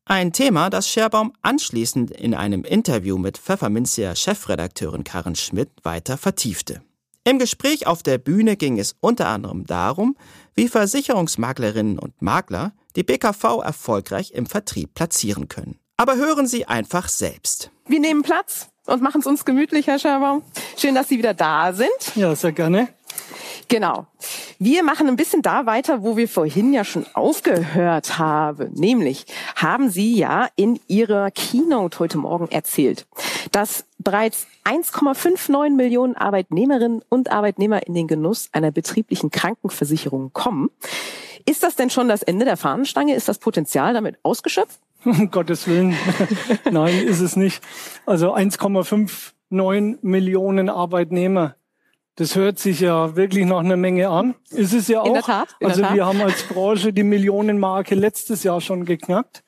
Ein 0.05 0.33
Thema, 0.33 0.69
das 0.69 0.89
Scherbaum 0.89 1.33
anschließend 1.41 2.11
in 2.11 2.33
einem 2.33 2.63
Interview 2.63 3.17
mit 3.17 3.37
Pfefferminzia 3.37 4.15
Chefredakteurin 4.15 5.03
Karin 5.03 5.35
Schmidt 5.35 5.69
weiter 5.83 6.17
vertiefte. 6.17 6.81
Im 7.23 7.37
Gespräch 7.37 7.85
auf 7.85 8.01
der 8.01 8.17
Bühne 8.17 8.57
ging 8.57 8.79
es 8.79 8.95
unter 8.99 9.27
anderem 9.27 9.65
darum, 9.65 10.17
wie 10.55 10.67
Versicherungsmaklerinnen 10.67 11.99
und 11.99 12.19
Makler 12.21 12.73
die 12.95 13.03
BKV 13.03 13.61
erfolgreich 13.63 14.31
im 14.31 14.47
Vertrieb 14.47 14.95
platzieren 14.95 15.47
können. 15.47 15.80
Aber 16.01 16.15
hören 16.15 16.47
Sie 16.47 16.65
einfach 16.65 17.07
selbst. 17.09 17.69
Wir 17.85 17.99
nehmen 17.99 18.23
Platz 18.23 18.69
und 18.87 19.03
machen 19.03 19.21
es 19.21 19.27
uns 19.27 19.45
gemütlich, 19.45 19.85
Herr 19.85 19.99
Scherbaum. 19.99 20.41
Schön, 20.75 20.95
dass 20.95 21.09
Sie 21.09 21.19
wieder 21.19 21.35
da 21.35 21.73
sind. 21.73 21.91
Ja, 22.15 22.33
sehr 22.33 22.53
gerne. 22.53 22.87
Genau. 23.67 24.07
Wir 24.57 24.81
machen 24.81 25.07
ein 25.07 25.15
bisschen 25.15 25.43
da 25.43 25.67
weiter, 25.67 26.01
wo 26.01 26.17
wir 26.17 26.27
vorhin 26.27 26.73
ja 26.73 26.85
schon 26.85 27.05
aufgehört 27.13 28.17
haben. 28.17 28.73
Nämlich 28.73 29.27
haben 29.55 29.91
Sie 29.91 30.15
ja 30.15 30.47
in 30.55 30.79
Ihrer 30.87 31.29
Keynote 31.29 31.99
heute 31.99 32.17
Morgen 32.17 32.47
erzählt, 32.49 33.05
dass 33.51 33.85
bereits 33.99 34.47
1,59 34.63 35.75
Millionen 35.75 36.15
Arbeitnehmerinnen 36.15 37.03
und 37.09 37.31
Arbeitnehmer 37.31 37.85
in 37.85 37.93
den 37.93 38.07
Genuss 38.07 38.49
einer 38.53 38.71
betrieblichen 38.71 39.29
Krankenversicherung 39.29 40.33
kommen. 40.33 40.71
Ist 41.45 41.61
das 41.61 41.75
denn 41.75 41.91
schon 41.91 42.07
das 42.07 42.23
Ende 42.23 42.45
der 42.45 42.57
Fahnenstange? 42.57 43.13
Ist 43.13 43.27
das 43.27 43.37
Potenzial 43.37 43.93
damit 43.93 44.17
ausgeschöpft? 44.23 44.79
Um 45.05 45.31
Gottes 45.31 45.67
Willen. 45.67 45.95
Nein, 46.71 47.05
ist 47.05 47.21
es 47.21 47.35
nicht. 47.35 47.63
Also 48.05 48.35
1,59 48.35 49.97
Millionen 50.01 50.69
Arbeitnehmer 50.69 51.55
das 52.15 52.35
hört 52.35 52.59
sich 52.59 52.81
ja 52.81 53.15
wirklich 53.15 53.45
nach 53.45 53.59
einer 53.59 53.77
Menge 53.77 54.09
an. 54.09 54.35
Ist 54.49 54.73
es 54.73 54.87
ja 54.87 55.01
auch. 55.01 55.07
In 55.07 55.13
der 55.13 55.23
Tat. 55.23 55.55
In 55.59 55.67
also 55.67 55.79
der 55.79 55.89
Tat. 55.89 55.97
wir 55.97 56.05
haben 56.05 56.21
als 56.21 56.43
Branche 56.43 56.93
die 56.93 57.03
Millionenmarke 57.03 57.95
letztes 57.95 58.43
Jahr 58.43 58.59
schon 58.61 58.85
geknackt. 58.85 59.43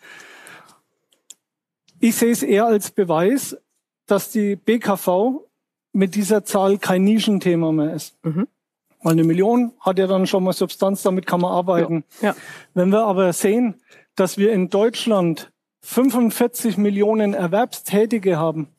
Ich 1.99 2.15
sehe 2.15 2.31
es 2.31 2.41
eher 2.41 2.65
als 2.65 2.91
Beweis, 2.91 3.57
dass 4.05 4.31
die 4.31 4.55
BKV 4.55 5.41
mit 5.91 6.15
dieser 6.15 6.43
Zahl 6.45 6.77
kein 6.77 7.03
Nischenthema 7.03 7.71
mehr 7.71 7.93
ist. 7.93 8.17
Mhm. 8.23 8.47
Weil 9.01 9.11
eine 9.11 9.23
Million 9.23 9.73
hat 9.79 9.99
ja 9.99 10.07
dann 10.07 10.25
schon 10.25 10.43
mal 10.43 10.53
Substanz, 10.53 11.03
damit 11.03 11.25
kann 11.25 11.41
man 11.41 11.51
arbeiten. 11.51 12.05
Ja. 12.21 12.29
Ja. 12.29 12.35
Wenn 12.73 12.89
wir 12.89 13.05
aber 13.05 13.31
sehen, 13.33 13.75
dass 14.15 14.37
wir 14.37 14.51
in 14.51 14.69
Deutschland 14.69 15.51
45 15.81 16.77
Millionen 16.77 17.33
Erwerbstätige 17.33 18.37
haben 18.37 18.69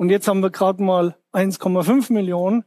und 0.00 0.08
jetzt 0.08 0.28
haben 0.28 0.42
wir 0.42 0.48
gerade 0.48 0.82
mal 0.82 1.14
1,5 1.34 2.10
Millionen, 2.10 2.64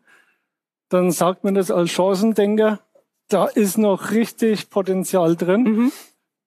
dann 0.89 1.10
sagt 1.10 1.43
man 1.43 1.56
das 1.56 1.71
als 1.71 1.89
Chancendenker, 1.89 2.80
da 3.28 3.47
ist 3.47 3.80
noch 3.80 4.12
richtig 4.12 4.69
Potenzial 4.69 5.36
drin. 5.36 5.63
Mhm. 5.63 5.91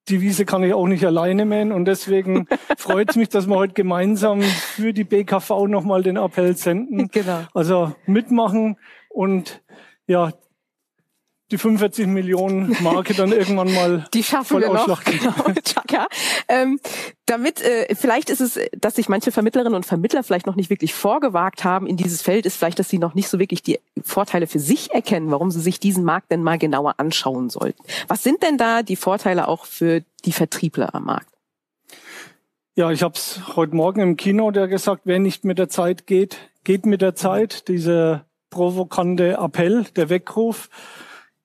Die 0.08 0.20
Wiese 0.20 0.44
kann 0.44 0.62
ich 0.62 0.74
auch 0.74 0.86
nicht 0.86 1.04
alleine 1.04 1.44
mähen 1.44 1.72
und 1.72 1.86
deswegen 1.86 2.46
freut 2.78 3.10
es 3.10 3.16
mich, 3.16 3.28
dass 3.28 3.48
wir 3.48 3.56
heute 3.56 3.74
gemeinsam 3.74 4.42
für 4.42 4.92
die 4.92 5.02
BKV 5.02 5.66
nochmal 5.66 6.04
den 6.04 6.18
Appell 6.18 6.56
senden. 6.56 7.08
Genau. 7.08 7.40
Also 7.52 7.92
mitmachen 8.06 8.76
und 9.08 9.60
ja, 10.06 10.34
die 11.52 11.58
45 11.58 12.08
Millionen 12.08 12.76
Marke 12.82 13.14
dann 13.14 13.30
irgendwann 13.30 13.72
mal 13.72 14.04
Die 14.14 14.24
schaffen 14.24 14.60
voll 14.60 14.62
wir 14.62 14.72
noch. 14.72 15.02
Genau, 15.04 15.32
Chaka. 15.64 16.08
Ähm, 16.48 16.80
damit, 17.26 17.60
äh, 17.60 17.94
vielleicht 17.94 18.30
ist 18.30 18.40
es, 18.40 18.58
dass 18.76 18.96
sich 18.96 19.08
manche 19.08 19.30
Vermittlerinnen 19.30 19.74
und 19.74 19.86
Vermittler 19.86 20.22
vielleicht 20.24 20.46
noch 20.46 20.56
nicht 20.56 20.70
wirklich 20.70 20.92
vorgewagt 20.92 21.62
haben 21.62 21.86
in 21.86 21.96
dieses 21.96 22.22
Feld, 22.22 22.46
ist 22.46 22.56
vielleicht, 22.56 22.78
dass 22.78 22.88
sie 22.88 22.98
noch 22.98 23.14
nicht 23.14 23.28
so 23.28 23.38
wirklich 23.38 23.62
die 23.62 23.78
Vorteile 24.02 24.46
für 24.46 24.58
sich 24.58 24.92
erkennen, 24.92 25.30
warum 25.30 25.50
sie 25.50 25.60
sich 25.60 25.78
diesen 25.78 26.04
Markt 26.04 26.32
denn 26.32 26.42
mal 26.42 26.58
genauer 26.58 26.94
anschauen 26.98 27.48
sollten. 27.48 27.82
Was 28.08 28.22
sind 28.22 28.42
denn 28.42 28.58
da 28.58 28.82
die 28.82 28.96
Vorteile 28.96 29.46
auch 29.46 29.66
für 29.66 30.02
die 30.24 30.32
Vertriebler 30.32 30.94
am 30.94 31.04
Markt? 31.04 31.28
Ja, 32.74 32.90
ich 32.90 33.02
habe 33.02 33.14
es 33.14 33.40
heute 33.56 33.74
Morgen 33.74 34.00
im 34.00 34.16
Kino 34.16 34.50
der 34.50 34.68
gesagt, 34.68 35.02
wer 35.04 35.18
nicht 35.18 35.44
mit 35.44 35.58
der 35.58 35.68
Zeit 35.68 36.06
geht, 36.06 36.38
geht 36.64 36.84
mit 36.84 37.00
der 37.00 37.14
Zeit. 37.14 37.68
Dieser 37.68 38.26
provokante 38.50 39.38
Appell, 39.38 39.86
der 39.96 40.10
Weckruf. 40.10 40.68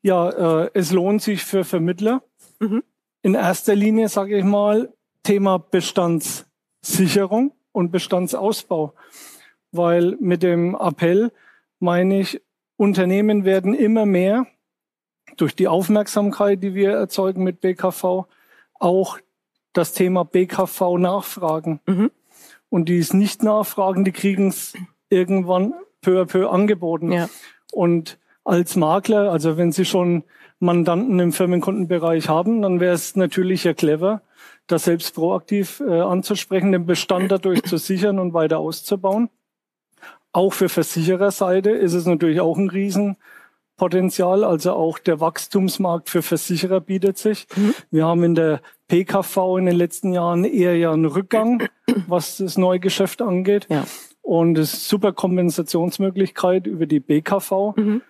Ja, 0.01 0.63
äh, 0.63 0.71
es 0.73 0.91
lohnt 0.91 1.21
sich 1.21 1.43
für 1.43 1.63
Vermittler. 1.63 2.23
Mhm. 2.59 2.83
In 3.21 3.35
erster 3.35 3.75
Linie, 3.75 4.09
sage 4.09 4.37
ich 4.37 4.43
mal, 4.43 4.91
Thema 5.23 5.59
Bestandssicherung 5.59 7.53
und 7.71 7.91
Bestandsausbau. 7.91 8.93
Weil 9.71 10.17
mit 10.19 10.43
dem 10.43 10.75
Appell 10.75 11.31
meine 11.79 12.19
ich, 12.19 12.41
Unternehmen 12.77 13.45
werden 13.45 13.75
immer 13.75 14.07
mehr 14.07 14.47
durch 15.37 15.55
die 15.55 15.67
Aufmerksamkeit, 15.67 16.63
die 16.63 16.73
wir 16.73 16.91
erzeugen 16.91 17.43
mit 17.43 17.61
BKV, 17.61 18.25
auch 18.73 19.19
das 19.73 19.93
Thema 19.93 20.25
BKV 20.25 20.97
nachfragen. 20.97 21.79
Mhm. 21.85 22.11
Und 22.69 22.89
die 22.89 22.97
es 22.97 23.13
nicht 23.13 23.43
nachfragen, 23.43 24.03
die 24.03 24.11
kriegen 24.11 24.47
es 24.47 24.73
irgendwann 25.09 25.73
peu 26.01 26.21
à 26.21 26.25
peu 26.25 26.49
angeboten. 26.49 27.11
Ja. 27.11 27.29
Und 27.71 28.17
als 28.43 28.75
Makler, 28.75 29.32
also 29.32 29.58
wenn 29.58 29.71
Sie 29.71 29.86
schon 29.86 30.23
Mandanten 30.60 31.19
im 31.19 31.32
Firmenkundenbereich 31.32 32.30
haben, 32.30 32.62
dann 32.62 32.80
wäre 32.80 32.93
es 32.93 33.15
natürlich 33.15 33.63
ja 33.63 33.73
clever, 33.73 34.21
das 34.67 34.86
selbst 34.86 35.15
proaktiv 35.15 35.82
äh, 35.86 36.01
anzusprechen, 36.01 36.71
den 36.71 36.86
Bestand 36.86 37.32
dadurch 37.32 37.63
zu 37.63 37.77
sichern 37.77 38.19
und 38.19 38.34
weiter 38.34 38.60
auszubauen. 38.60 39.30
Auch 40.34 40.54
für 40.54 40.69
Versichererseite 40.69 41.71
ist 41.71 41.93
es 41.93 42.06
natürlich 42.06 42.39
auch 42.39 42.58
ein 42.58 42.69
Riesenpotenzial. 42.69 44.43
Also 44.43 44.73
auch 44.73 44.97
der 44.99 45.19
Wachstumsmarkt 45.19 46.10
für 46.10 46.21
Versicherer 46.21 46.80
bietet 46.80 47.17
sich. 47.17 47.47
Wir 47.89 48.06
haben 48.06 48.23
in 48.23 48.36
der 48.36 48.62
PKV 48.88 49.58
in 49.58 49.65
den 49.65 49.75
letzten 49.75 50.13
Jahren 50.13 50.45
eher 50.45 50.77
ja 50.77 50.93
einen 50.93 51.06
Rückgang, 51.06 51.67
was 52.08 52.38
das 52.38 52.58
Neugeschäft 52.58 53.21
angeht. 53.21 53.67
Ja. 53.69 53.86
Und 54.21 54.58
es 54.58 54.73
ist 54.73 54.88
super 54.88 55.12
Kompensationsmöglichkeit 55.12 56.67
über 56.67 56.86
die 56.86 56.99
BKV. 57.01 57.75
Mhm. 57.75 58.01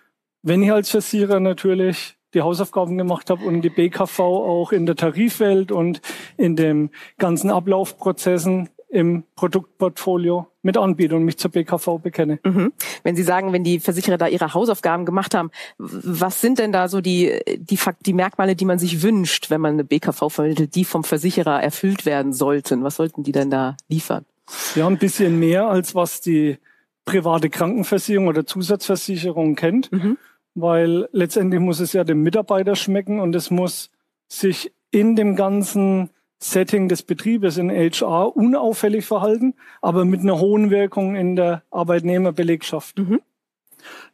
Wenn 0.42 0.62
ich 0.62 0.72
als 0.72 0.90
Versicherer 0.90 1.40
natürlich 1.40 2.16
die 2.34 2.42
Hausaufgaben 2.42 2.98
gemacht 2.98 3.30
habe 3.30 3.44
und 3.44 3.62
die 3.62 3.70
BKV 3.70 4.18
auch 4.20 4.72
in 4.72 4.86
der 4.86 4.96
Tarifwelt 4.96 5.70
und 5.70 6.00
in 6.36 6.56
den 6.56 6.90
ganzen 7.18 7.50
Ablaufprozessen 7.50 8.70
im 8.88 9.24
Produktportfolio 9.36 10.46
mit 10.60 10.76
anbiete 10.76 11.16
und 11.16 11.24
mich 11.24 11.38
zur 11.38 11.50
BKV 11.50 11.98
bekenne. 12.02 12.38
Mhm. 12.44 12.72
Wenn 13.02 13.16
Sie 13.16 13.22
sagen, 13.22 13.52
wenn 13.52 13.64
die 13.64 13.80
Versicherer 13.80 14.18
da 14.18 14.28
ihre 14.28 14.52
Hausaufgaben 14.52 15.06
gemacht 15.06 15.34
haben, 15.34 15.50
was 15.78 16.40
sind 16.42 16.58
denn 16.58 16.72
da 16.72 16.88
so 16.88 17.00
die, 17.00 17.40
die, 17.56 17.78
die 18.04 18.12
Merkmale, 18.12 18.54
die 18.54 18.66
man 18.66 18.78
sich 18.78 19.02
wünscht, 19.02 19.48
wenn 19.48 19.62
man 19.62 19.74
eine 19.74 19.84
BKV 19.84 20.28
vermittelt, 20.28 20.74
die 20.74 20.84
vom 20.84 21.04
Versicherer 21.04 21.62
erfüllt 21.62 22.04
werden 22.04 22.34
sollten? 22.34 22.84
Was 22.84 22.96
sollten 22.96 23.22
die 23.22 23.32
denn 23.32 23.50
da 23.50 23.76
liefern? 23.88 24.26
Ja, 24.74 24.86
ein 24.86 24.98
bisschen 24.98 25.38
mehr 25.38 25.68
als 25.68 25.94
was 25.94 26.20
die 26.20 26.58
private 27.06 27.48
Krankenversicherung 27.48 28.28
oder 28.28 28.46
Zusatzversicherung 28.46 29.54
kennt, 29.56 29.90
mhm. 29.90 30.18
Weil 30.54 31.08
letztendlich 31.12 31.60
muss 31.60 31.80
es 31.80 31.92
ja 31.92 32.04
dem 32.04 32.22
Mitarbeiter 32.22 32.76
schmecken 32.76 33.20
und 33.20 33.34
es 33.34 33.50
muss 33.50 33.90
sich 34.28 34.72
in 34.90 35.16
dem 35.16 35.36
ganzen 35.36 36.10
Setting 36.38 36.88
des 36.88 37.02
Betriebes 37.02 37.56
in 37.56 37.70
HR 37.70 38.36
unauffällig 38.36 39.06
verhalten, 39.06 39.54
aber 39.80 40.04
mit 40.04 40.20
einer 40.20 40.38
hohen 40.38 40.70
Wirkung 40.70 41.14
in 41.14 41.36
der 41.36 41.62
Arbeitnehmerbelegschaft. 41.70 42.98
Mhm. 42.98 43.20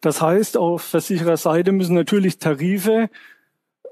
Das 0.00 0.20
heißt, 0.20 0.56
auf 0.56 0.82
Versichererseite 0.82 1.72
müssen 1.72 1.94
natürlich 1.94 2.38
Tarife 2.38 3.10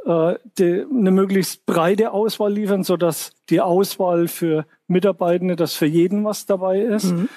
äh, 0.05 0.35
die, 0.59 0.85
eine 0.89 1.11
möglichst 1.11 1.67
breite 1.67 2.13
Auswahl 2.13 2.53
liefern, 2.53 2.85
so 2.85 2.97
dass 2.97 3.33
die 3.49 3.61
Auswahl 3.61 4.29
für 4.29 4.67
Mitarbeitende, 4.87 5.57
dass 5.57 5.75
für 5.75 5.87
jeden 5.87 6.25
was 6.25 6.47
dabei 6.47 6.81
ist. 6.81 7.13
Mhm. 7.13 7.29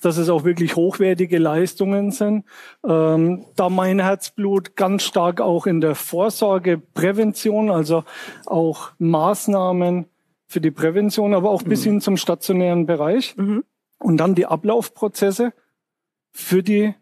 Dass 0.00 0.16
es 0.16 0.28
auch 0.28 0.44
wirklich 0.44 0.76
hochwertige 0.76 1.38
Leistungen 1.38 2.12
sind. 2.12 2.44
Ähm, 2.86 3.46
da 3.56 3.68
mein 3.68 3.98
Herzblut 3.98 4.76
ganz 4.76 5.02
stark 5.02 5.40
auch 5.40 5.66
in 5.66 5.80
der 5.80 5.94
Vorsorgeprävention, 5.94 7.70
also 7.70 8.04
auch 8.46 8.92
Maßnahmen 8.98 10.06
für 10.46 10.60
die 10.60 10.70
Prävention, 10.70 11.34
aber 11.34 11.50
auch 11.50 11.62
mhm. 11.62 11.68
bis 11.68 11.84
hin 11.84 12.00
zum 12.00 12.16
stationären 12.16 12.86
Bereich. 12.86 13.36
Mhm. 13.36 13.64
Und 13.98 14.18
dann 14.18 14.34
die 14.34 14.46
Ablaufprozesse 14.46 15.52
für 16.30 16.62
die 16.62 16.94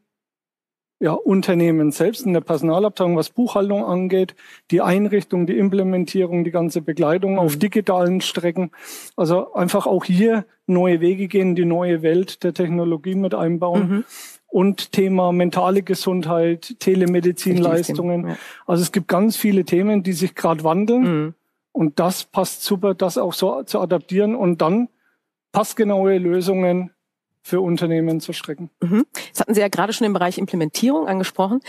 ja, 0.98 1.12
Unternehmen 1.12 1.92
selbst 1.92 2.24
in 2.24 2.32
der 2.32 2.40
Personalabteilung, 2.40 3.16
was 3.16 3.30
Buchhaltung 3.30 3.85
angeht, 3.85 4.35
die 4.70 4.80
Einrichtung, 4.80 5.46
die 5.46 5.59
Implementierung, 5.59 6.42
die 6.42 6.50
ganze 6.50 6.80
Begleitung 6.80 7.35
mhm. 7.35 7.38
auf 7.38 7.56
digitalen 7.56 8.20
Strecken. 8.22 8.70
Also 9.14 9.52
einfach 9.52 9.87
auch 9.87 10.04
hier 10.04 10.46
neue 10.66 11.00
Wege 11.00 11.28
gehen, 11.28 11.54
die 11.54 11.66
neue 11.66 12.02
Welt 12.02 12.42
der 12.44 12.54
Technologie 12.54 13.14
mit 13.14 13.35
einbauen. 13.35 13.88
Mhm. 13.88 14.04
Und 14.48 14.92
Thema 14.92 15.32
mentale 15.32 15.82
Gesundheit, 15.82 16.76
Telemedizinleistungen. 16.78 18.28
Ja. 18.28 18.37
Also 18.66 18.82
es 18.82 18.90
gibt 18.90 19.09
ganz 19.09 19.37
viele 19.37 19.64
Themen, 19.64 20.02
die 20.02 20.14
sich 20.14 20.35
gerade 20.35 20.64
wandeln. 20.64 21.02
Mhm. 21.02 21.35
Und 21.72 22.00
das 22.00 22.24
passt 22.24 22.62
super, 22.62 22.94
das 22.94 23.18
auch 23.18 23.35
so 23.35 23.62
zu 23.64 23.80
adaptieren 23.80 24.35
und 24.35 24.62
dann 24.62 24.88
passgenaue 25.52 26.16
Lösungen 26.16 26.90
für 27.46 27.61
Unternehmen 27.61 28.20
zu 28.20 28.32
strecken. 28.32 28.70
Mhm. 28.80 29.06
Das 29.30 29.38
hatten 29.38 29.54
Sie 29.54 29.61
ja 29.61 29.68
gerade 29.68 29.92
schon 29.92 30.04
im 30.04 30.12
Bereich 30.12 30.37
Implementierung 30.37 31.06
angesprochen. 31.06 31.61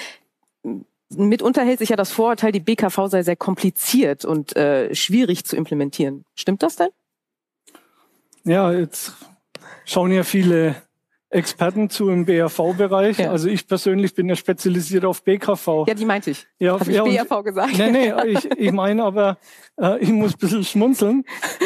Mitunter 1.10 1.64
hält 1.64 1.78
sich 1.78 1.90
ja 1.90 1.96
das 1.96 2.12
Vorurteil, 2.12 2.52
die 2.52 2.60
BKV 2.60 3.06
sei 3.06 3.22
sehr 3.22 3.36
kompliziert 3.36 4.26
und 4.26 4.56
äh, 4.56 4.96
schwierig 4.96 5.46
zu 5.46 5.56
implementieren. 5.56 6.26
Stimmt 6.34 6.64
das 6.64 6.78
denn? 6.78 6.90
Ja, 8.44 8.72
jetzt 8.72 9.14
schauen 9.86 10.12
ja 10.12 10.24
viele 10.24 10.82
Experten 11.38 11.90
zu 11.90 12.10
im 12.10 12.26
BAV-Bereich. 12.26 13.20
Ja. 13.20 13.32
Also 13.32 13.48
ich 13.48 13.68
persönlich 13.68 14.14
bin 14.14 14.28
ja 14.28 14.36
spezialisiert 14.36 15.06
auf 15.06 15.24
BKV. 15.24 15.86
Ja, 15.88 15.94
die 15.94 16.06
meinte 16.06 16.32
ich. 16.32 16.48
Ja, 16.60 16.80
Habe 16.80 16.90
ich 16.90 16.98
ja, 16.98 17.24
BAV 17.24 17.44
gesagt? 17.44 17.78
Nee, 17.78 17.92
nee, 17.92 18.14
ich, 18.28 18.46
ich 18.52 18.72
meine 18.72 19.04
aber, 19.04 19.38
äh, 19.80 20.00
ich 20.00 20.10
muss 20.10 20.34
ein 20.34 20.40
bisschen 20.40 20.64
schmunzeln, 20.64 21.24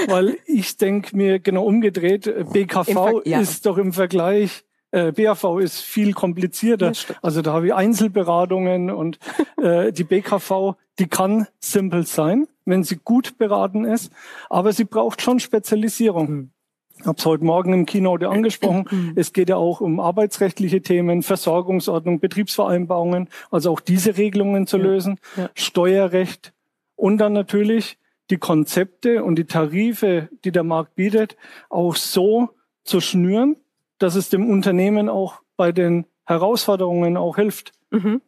weil 0.08 0.38
ich 0.46 0.78
denke 0.78 1.16
mir 1.16 1.40
genau 1.40 1.64
umgedreht, 1.64 2.52
BKV 2.52 2.92
Ver 2.92 3.22
ja. 3.26 3.40
ist 3.40 3.66
doch 3.66 3.78
im 3.78 3.94
Vergleich 3.94 4.64
äh, 4.92 5.12
BAV 5.12 5.60
ist 5.60 5.82
viel 5.82 6.14
komplizierter. 6.14 6.92
Also 7.22 7.42
da 7.42 7.54
habe 7.54 7.68
ich 7.68 7.74
Einzelberatungen 7.74 8.92
und 8.92 9.20
äh, 9.58 9.92
die 9.92 10.04
BKV, 10.04 10.76
die 11.00 11.08
kann 11.08 11.48
simpel 11.60 12.06
sein, 12.06 12.48
wenn 12.66 12.84
sie 12.84 12.98
gut 12.98 13.38
beraten 13.38 13.86
ist, 13.86 14.12
aber 14.50 14.74
sie 14.74 14.86
braucht 14.86 15.22
schon 15.22 15.40
Spezialisierung. 15.40 16.28
Hm. 16.28 16.52
Ich 17.02 17.08
habe 17.08 17.18
es 17.18 17.26
heute 17.26 17.44
Morgen 17.44 17.74
im 17.74 17.86
Keynote 17.86 18.30
angesprochen. 18.30 18.86
Mhm. 18.92 19.14
Es 19.16 19.32
geht 19.32 19.50
ja 19.50 19.56
auch 19.56 19.80
um 19.80 20.00
arbeitsrechtliche 20.00 20.82
Themen, 20.82 21.24
Versorgungsordnung, 21.24 22.20
Betriebsvereinbarungen, 22.20 23.30
also 23.50 23.72
auch 23.72 23.80
diese 23.80 24.18
Regelungen 24.18 24.68
zu 24.68 24.78
ja. 24.78 24.84
lösen, 24.84 25.20
ja. 25.38 25.50
Steuerrecht 25.56 26.54
und 26.96 27.20
dann 27.20 27.32
natürlich 27.34 27.98
die 28.30 28.38
Konzepte 28.38 29.24
und 29.24 29.36
die 29.36 29.46
Tarife, 29.46 30.30
die 30.44 30.52
der 30.52 30.64
Markt 30.64 30.96
bietet, 30.96 31.38
auch 31.70 31.96
so 31.96 32.50
zu 32.84 33.00
schnüren, 33.00 33.56
dass 33.98 34.16
es 34.16 34.30
dem 34.30 34.50
Unternehmen 34.50 35.10
auch 35.10 35.42
bei 35.56 35.72
den 35.72 36.06
Herausforderungen 36.26 37.18
auch 37.18 37.38
hilft. 37.38 37.72
Mhm. 37.92 38.22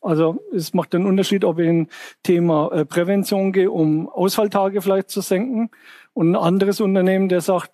Also 0.00 0.42
es 0.54 0.74
macht 0.74 0.92
den 0.92 1.06
Unterschied, 1.06 1.44
ob 1.44 1.58
ich 1.58 1.68
ein 1.68 1.88
Thema 2.22 2.70
äh, 2.72 2.84
Prävention 2.84 3.52
gehe, 3.52 3.70
um 3.70 4.08
Ausfalltage 4.08 4.82
vielleicht 4.82 5.10
zu 5.10 5.20
senken 5.20 5.70
und 6.14 6.32
ein 6.32 6.36
anderes 6.36 6.80
Unternehmen, 6.80 7.28
der 7.28 7.40
sagt, 7.40 7.70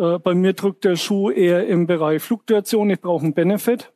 bei 0.00 0.34
mir 0.34 0.54
drückt 0.54 0.84
der 0.84 0.96
Schuh 0.96 1.30
eher 1.30 1.66
im 1.66 1.86
Bereich 1.86 2.22
Fluktuation. 2.22 2.88
Ich 2.90 3.00
brauche 3.00 3.24
einen 3.24 3.34
Benefit. 3.34 3.92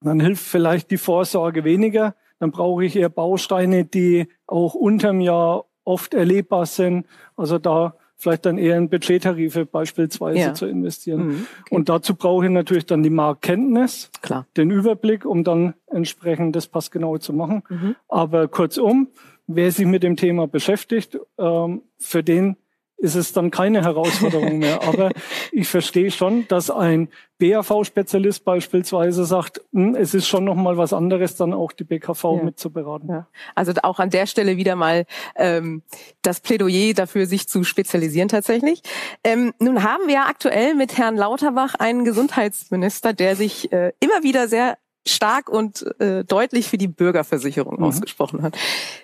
Dann 0.00 0.20
hilft 0.20 0.44
vielleicht 0.44 0.90
die 0.90 0.98
Vorsorge 0.98 1.64
weniger. 1.64 2.14
Dann 2.40 2.50
brauche 2.50 2.84
ich 2.84 2.96
eher 2.96 3.08
Bausteine, 3.08 3.84
die 3.84 4.28
auch 4.46 4.74
unterm 4.74 5.20
Jahr 5.20 5.64
oft 5.84 6.14
erlebbar 6.14 6.66
sind. 6.66 7.06
Also 7.36 7.58
da 7.58 7.94
vielleicht 8.16 8.46
dann 8.46 8.58
eher 8.58 8.76
in 8.76 8.88
Budgettarife 8.88 9.64
beispielsweise 9.64 10.38
ja. 10.38 10.54
zu 10.54 10.66
investieren. 10.66 11.26
Mhm, 11.26 11.46
okay. 11.60 11.74
Und 11.74 11.88
dazu 11.88 12.14
brauche 12.16 12.46
ich 12.46 12.50
natürlich 12.50 12.86
dann 12.86 13.02
die 13.04 13.10
Marktkenntnis, 13.10 14.10
Klar. 14.22 14.46
den 14.56 14.70
Überblick, 14.70 15.24
um 15.24 15.44
dann 15.44 15.74
entsprechend 15.86 16.56
das 16.56 16.66
passgenau 16.66 17.18
zu 17.18 17.32
machen. 17.32 17.62
Mhm. 17.68 17.96
Aber 18.08 18.48
kurzum, 18.48 19.08
wer 19.46 19.70
sich 19.70 19.86
mit 19.86 20.02
dem 20.02 20.16
Thema 20.16 20.48
beschäftigt, 20.48 21.18
ähm, 21.38 21.82
für 21.98 22.24
den 22.24 22.56
ist 22.98 23.14
es 23.14 23.32
dann 23.32 23.50
keine 23.50 23.82
Herausforderung 23.82 24.58
mehr. 24.58 24.82
Aber 24.82 25.10
ich 25.52 25.68
verstehe 25.68 26.10
schon, 26.10 26.46
dass 26.48 26.70
ein 26.70 27.08
BAV-Spezialist 27.38 28.44
beispielsweise 28.44 29.24
sagt, 29.24 29.60
hm, 29.72 29.94
es 29.94 30.14
ist 30.14 30.26
schon 30.26 30.44
noch 30.44 30.56
mal 30.56 30.76
was 30.76 30.92
anderes, 30.92 31.36
dann 31.36 31.52
auch 31.52 31.70
die 31.72 31.84
BKV 31.84 32.24
ja. 32.24 32.42
mitzuberaten. 32.42 33.08
Ja. 33.08 33.28
Also 33.54 33.72
auch 33.82 34.00
an 34.00 34.10
der 34.10 34.26
Stelle 34.26 34.56
wieder 34.56 34.74
mal 34.74 35.06
ähm, 35.36 35.82
das 36.22 36.40
Plädoyer 36.40 36.92
dafür, 36.94 37.26
sich 37.26 37.48
zu 37.48 37.62
spezialisieren 37.62 38.28
tatsächlich. 38.28 38.82
Ähm, 39.22 39.54
nun 39.60 39.84
haben 39.84 40.06
wir 40.06 40.14
ja 40.14 40.26
aktuell 40.26 40.74
mit 40.74 40.98
Herrn 40.98 41.16
Lauterbach 41.16 41.76
einen 41.76 42.04
Gesundheitsminister, 42.04 43.12
der 43.12 43.36
sich 43.36 43.72
äh, 43.72 43.92
immer 44.00 44.24
wieder 44.24 44.48
sehr 44.48 44.76
stark 45.06 45.48
und 45.48 45.84
äh, 46.00 46.24
deutlich 46.24 46.68
für 46.68 46.78
die 46.78 46.88
Bürgerversicherung 46.88 47.78
mhm. 47.78 47.84
ausgesprochen 47.84 48.42
hat. 48.42 48.56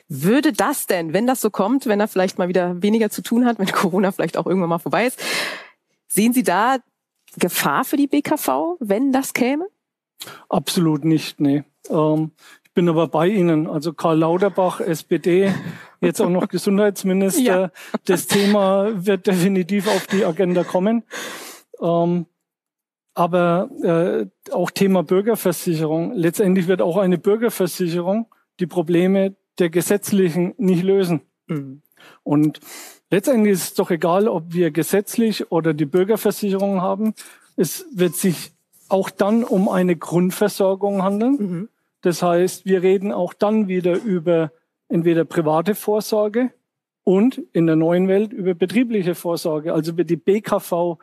Würde 0.08 0.52
das 0.52 0.86
denn, 0.86 1.12
wenn 1.12 1.26
das 1.26 1.40
so 1.40 1.50
kommt, 1.50 1.86
wenn 1.86 2.00
er 2.00 2.08
vielleicht 2.08 2.38
mal 2.38 2.48
wieder 2.48 2.82
weniger 2.82 3.10
zu 3.10 3.22
tun 3.22 3.44
hat, 3.46 3.58
wenn 3.60 3.66
Corona 3.66 4.12
vielleicht 4.12 4.36
auch 4.36 4.46
irgendwann 4.46 4.70
mal 4.70 4.78
vorbei 4.78 5.06
ist, 5.06 5.22
sehen 6.08 6.32
Sie 6.32 6.42
da 6.42 6.78
Gefahr 7.36 7.84
für 7.84 7.96
die 7.96 8.06
BKV, 8.06 8.76
wenn 8.78 9.12
das 9.12 9.32
käme? 9.32 9.66
Absolut 10.48 11.04
nicht, 11.04 11.40
nee. 11.40 11.64
Ähm, 11.90 12.30
ich 12.62 12.72
bin 12.72 12.88
aber 12.88 13.08
bei 13.08 13.28
Ihnen. 13.28 13.66
Also 13.66 13.92
Karl 13.92 14.18
Lauterbach, 14.18 14.80
SPD, 14.80 15.52
jetzt 16.00 16.20
auch 16.20 16.30
noch 16.30 16.48
Gesundheitsminister. 16.48 17.42
Ja. 17.42 17.70
Das 18.04 18.26
Thema 18.26 19.04
wird 19.06 19.26
definitiv 19.26 19.88
auf 19.88 20.06
die 20.06 20.24
Agenda 20.24 20.64
kommen. 20.64 21.02
Ähm, 21.80 22.26
aber 23.14 23.70
äh, 23.82 24.52
auch 24.52 24.70
Thema 24.70 25.02
Bürgerversicherung. 25.02 26.12
Letztendlich 26.12 26.66
wird 26.66 26.82
auch 26.82 26.96
eine 26.96 27.18
Bürgerversicherung 27.18 28.26
die 28.60 28.66
Probleme 28.66 29.36
der 29.58 29.70
gesetzlichen 29.70 30.54
nicht 30.58 30.82
lösen. 30.82 31.22
Mhm. 31.46 31.82
Und 32.22 32.60
letztendlich 33.10 33.54
ist 33.54 33.62
es 33.62 33.74
doch 33.74 33.90
egal, 33.90 34.28
ob 34.28 34.52
wir 34.52 34.70
gesetzlich 34.70 35.50
oder 35.50 35.74
die 35.74 35.86
Bürgerversicherung 35.86 36.80
haben. 36.82 37.14
Es 37.56 37.86
wird 37.94 38.16
sich 38.16 38.52
auch 38.88 39.10
dann 39.10 39.44
um 39.44 39.68
eine 39.68 39.96
Grundversorgung 39.96 41.02
handeln. 41.02 41.36
Mhm. 41.38 41.68
Das 42.02 42.22
heißt, 42.22 42.66
wir 42.66 42.82
reden 42.82 43.12
auch 43.12 43.32
dann 43.32 43.68
wieder 43.68 43.94
über 44.02 44.52
entweder 44.88 45.24
private 45.24 45.74
Vorsorge 45.74 46.50
und 47.04 47.40
in 47.52 47.66
der 47.66 47.76
neuen 47.76 48.08
Welt 48.08 48.32
über 48.32 48.54
betriebliche 48.54 49.14
Vorsorge. 49.14 49.72
Also 49.72 49.96
wird 49.96 50.10
die 50.10 50.16
BKV 50.16 50.98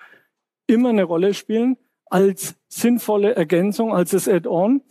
immer 0.67 0.89
eine 0.89 1.03
Rolle 1.03 1.33
spielen 1.33 1.77
als 2.11 2.55
sinnvolle 2.67 3.35
Ergänzung, 3.35 3.93
als 3.93 4.11
das 4.11 4.27
Add-on 4.27 4.81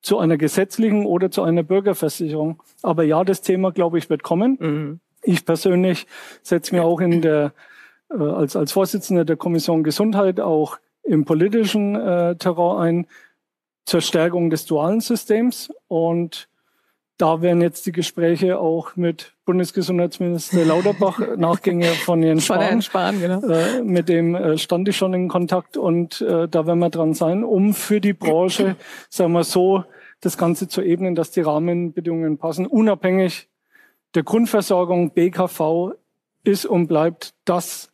zu 0.00 0.18
einer 0.18 0.36
gesetzlichen 0.36 1.06
oder 1.06 1.30
zu 1.30 1.42
einer 1.42 1.62
Bürgerversicherung. 1.62 2.62
Aber 2.82 3.02
ja, 3.02 3.24
das 3.24 3.42
Thema, 3.42 3.72
glaube 3.72 3.98
ich, 3.98 4.08
wird 4.08 4.22
kommen. 4.22 4.56
Mhm. 4.60 5.00
Ich 5.22 5.44
persönlich 5.44 6.06
setze 6.42 6.74
mir 6.74 6.84
auch 6.84 7.00
in 7.00 7.20
der, 7.20 7.52
äh, 8.10 8.22
als, 8.22 8.54
als 8.56 8.72
Vorsitzender 8.72 9.24
der 9.24 9.36
Kommission 9.36 9.82
Gesundheit 9.82 10.40
auch 10.40 10.78
im 11.02 11.24
politischen 11.24 11.96
äh, 11.96 12.36
Terrain 12.36 13.00
ein 13.00 13.06
zur 13.84 14.00
Stärkung 14.00 14.50
des 14.50 14.64
dualen 14.66 15.00
Systems. 15.00 15.72
Und 15.88 16.47
da 17.18 17.42
werden 17.42 17.60
jetzt 17.60 17.84
die 17.84 17.92
Gespräche 17.92 18.58
auch 18.58 18.94
mit 18.94 19.34
Bundesgesundheitsminister 19.44 20.64
Lauterbach, 20.64 21.20
Nachgänger 21.36 21.92
von 21.92 22.22
Jens 22.22 22.44
Spahn, 22.44 22.56
von 22.56 22.66
Herrn 22.66 22.82
Spahn 22.82 23.20
genau. 23.20 23.40
äh, 23.48 23.82
mit 23.82 24.08
dem 24.08 24.36
äh, 24.36 24.56
stand 24.56 24.88
ich 24.88 24.96
schon 24.96 25.12
in 25.14 25.28
Kontakt 25.28 25.76
und 25.76 26.20
äh, 26.20 26.48
da 26.48 26.66
werden 26.66 26.78
wir 26.78 26.90
dran 26.90 27.14
sein, 27.14 27.42
um 27.42 27.74
für 27.74 28.00
die 28.00 28.12
Branche, 28.12 28.76
sagen 29.10 29.32
wir 29.32 29.44
so, 29.44 29.84
das 30.20 30.38
Ganze 30.38 30.68
zu 30.68 30.80
ebnen, 30.80 31.16
dass 31.16 31.32
die 31.32 31.40
Rahmenbedingungen 31.40 32.38
passen, 32.38 32.66
unabhängig 32.66 33.48
der 34.14 34.22
Grundversorgung 34.22 35.10
BKV 35.10 35.92
ist 36.44 36.66
und 36.66 36.86
bleibt 36.86 37.34
das 37.44 37.90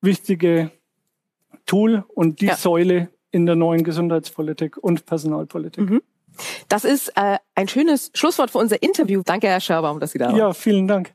wichtige 0.00 0.70
Tool 1.66 2.04
und 2.14 2.40
die 2.40 2.46
ja. 2.46 2.56
Säule 2.56 3.08
in 3.30 3.46
der 3.46 3.56
neuen 3.56 3.82
Gesundheitspolitik 3.82 4.76
und 4.76 5.04
Personalpolitik. 5.04 5.90
Mhm. 5.90 6.02
Das 6.68 6.84
ist 6.84 7.08
äh, 7.16 7.38
ein 7.54 7.68
schönes 7.68 8.10
Schlusswort 8.14 8.50
für 8.50 8.58
unser 8.58 8.82
Interview. 8.82 9.22
Danke, 9.24 9.46
Herr 9.48 9.60
Scherbaum, 9.60 10.00
dass 10.00 10.12
Sie 10.12 10.18
da 10.18 10.26
waren. 10.26 10.36
Ja, 10.36 10.52
vielen 10.52 10.88
Dank. 10.88 11.14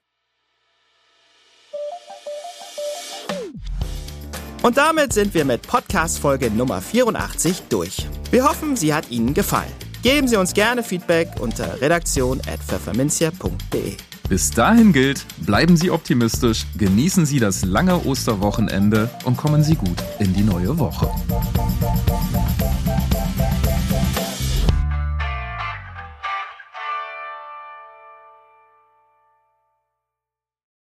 Und 4.62 4.78
damit 4.78 5.14
sind 5.14 5.34
wir 5.34 5.46
mit 5.46 5.62
Podcast-Folge 5.62 6.52
Nummer 6.52 6.82
84 6.82 7.64
durch. 7.70 7.96
Wir 8.30 8.44
hoffen, 8.44 8.76
sie 8.76 8.94
hat 8.94 9.10
Ihnen 9.10 9.34
gefallen. 9.34 9.72
Geben 10.04 10.28
Sie 10.28 10.36
uns 10.36 10.54
gerne 10.54 10.84
Feedback 10.84 11.30
unter 11.40 11.80
redaktion.pfefferminzia.de. 11.82 13.96
Bis 14.28 14.52
dahin 14.52 14.92
gilt, 14.94 15.26
bleiben 15.46 15.78
Sie 15.78 15.90
optimistisch, 15.90 16.66
genießen 16.78 17.26
Sie 17.26 17.40
das 17.40 17.64
lange 17.64 18.06
Osterwochenende 18.06 19.10
und 19.24 19.38
kommen 19.38 19.64
Sie 19.64 19.76
gut 19.76 20.04
in 20.20 20.34
die 20.34 20.44
neue 20.44 20.78
Woche. 20.78 21.10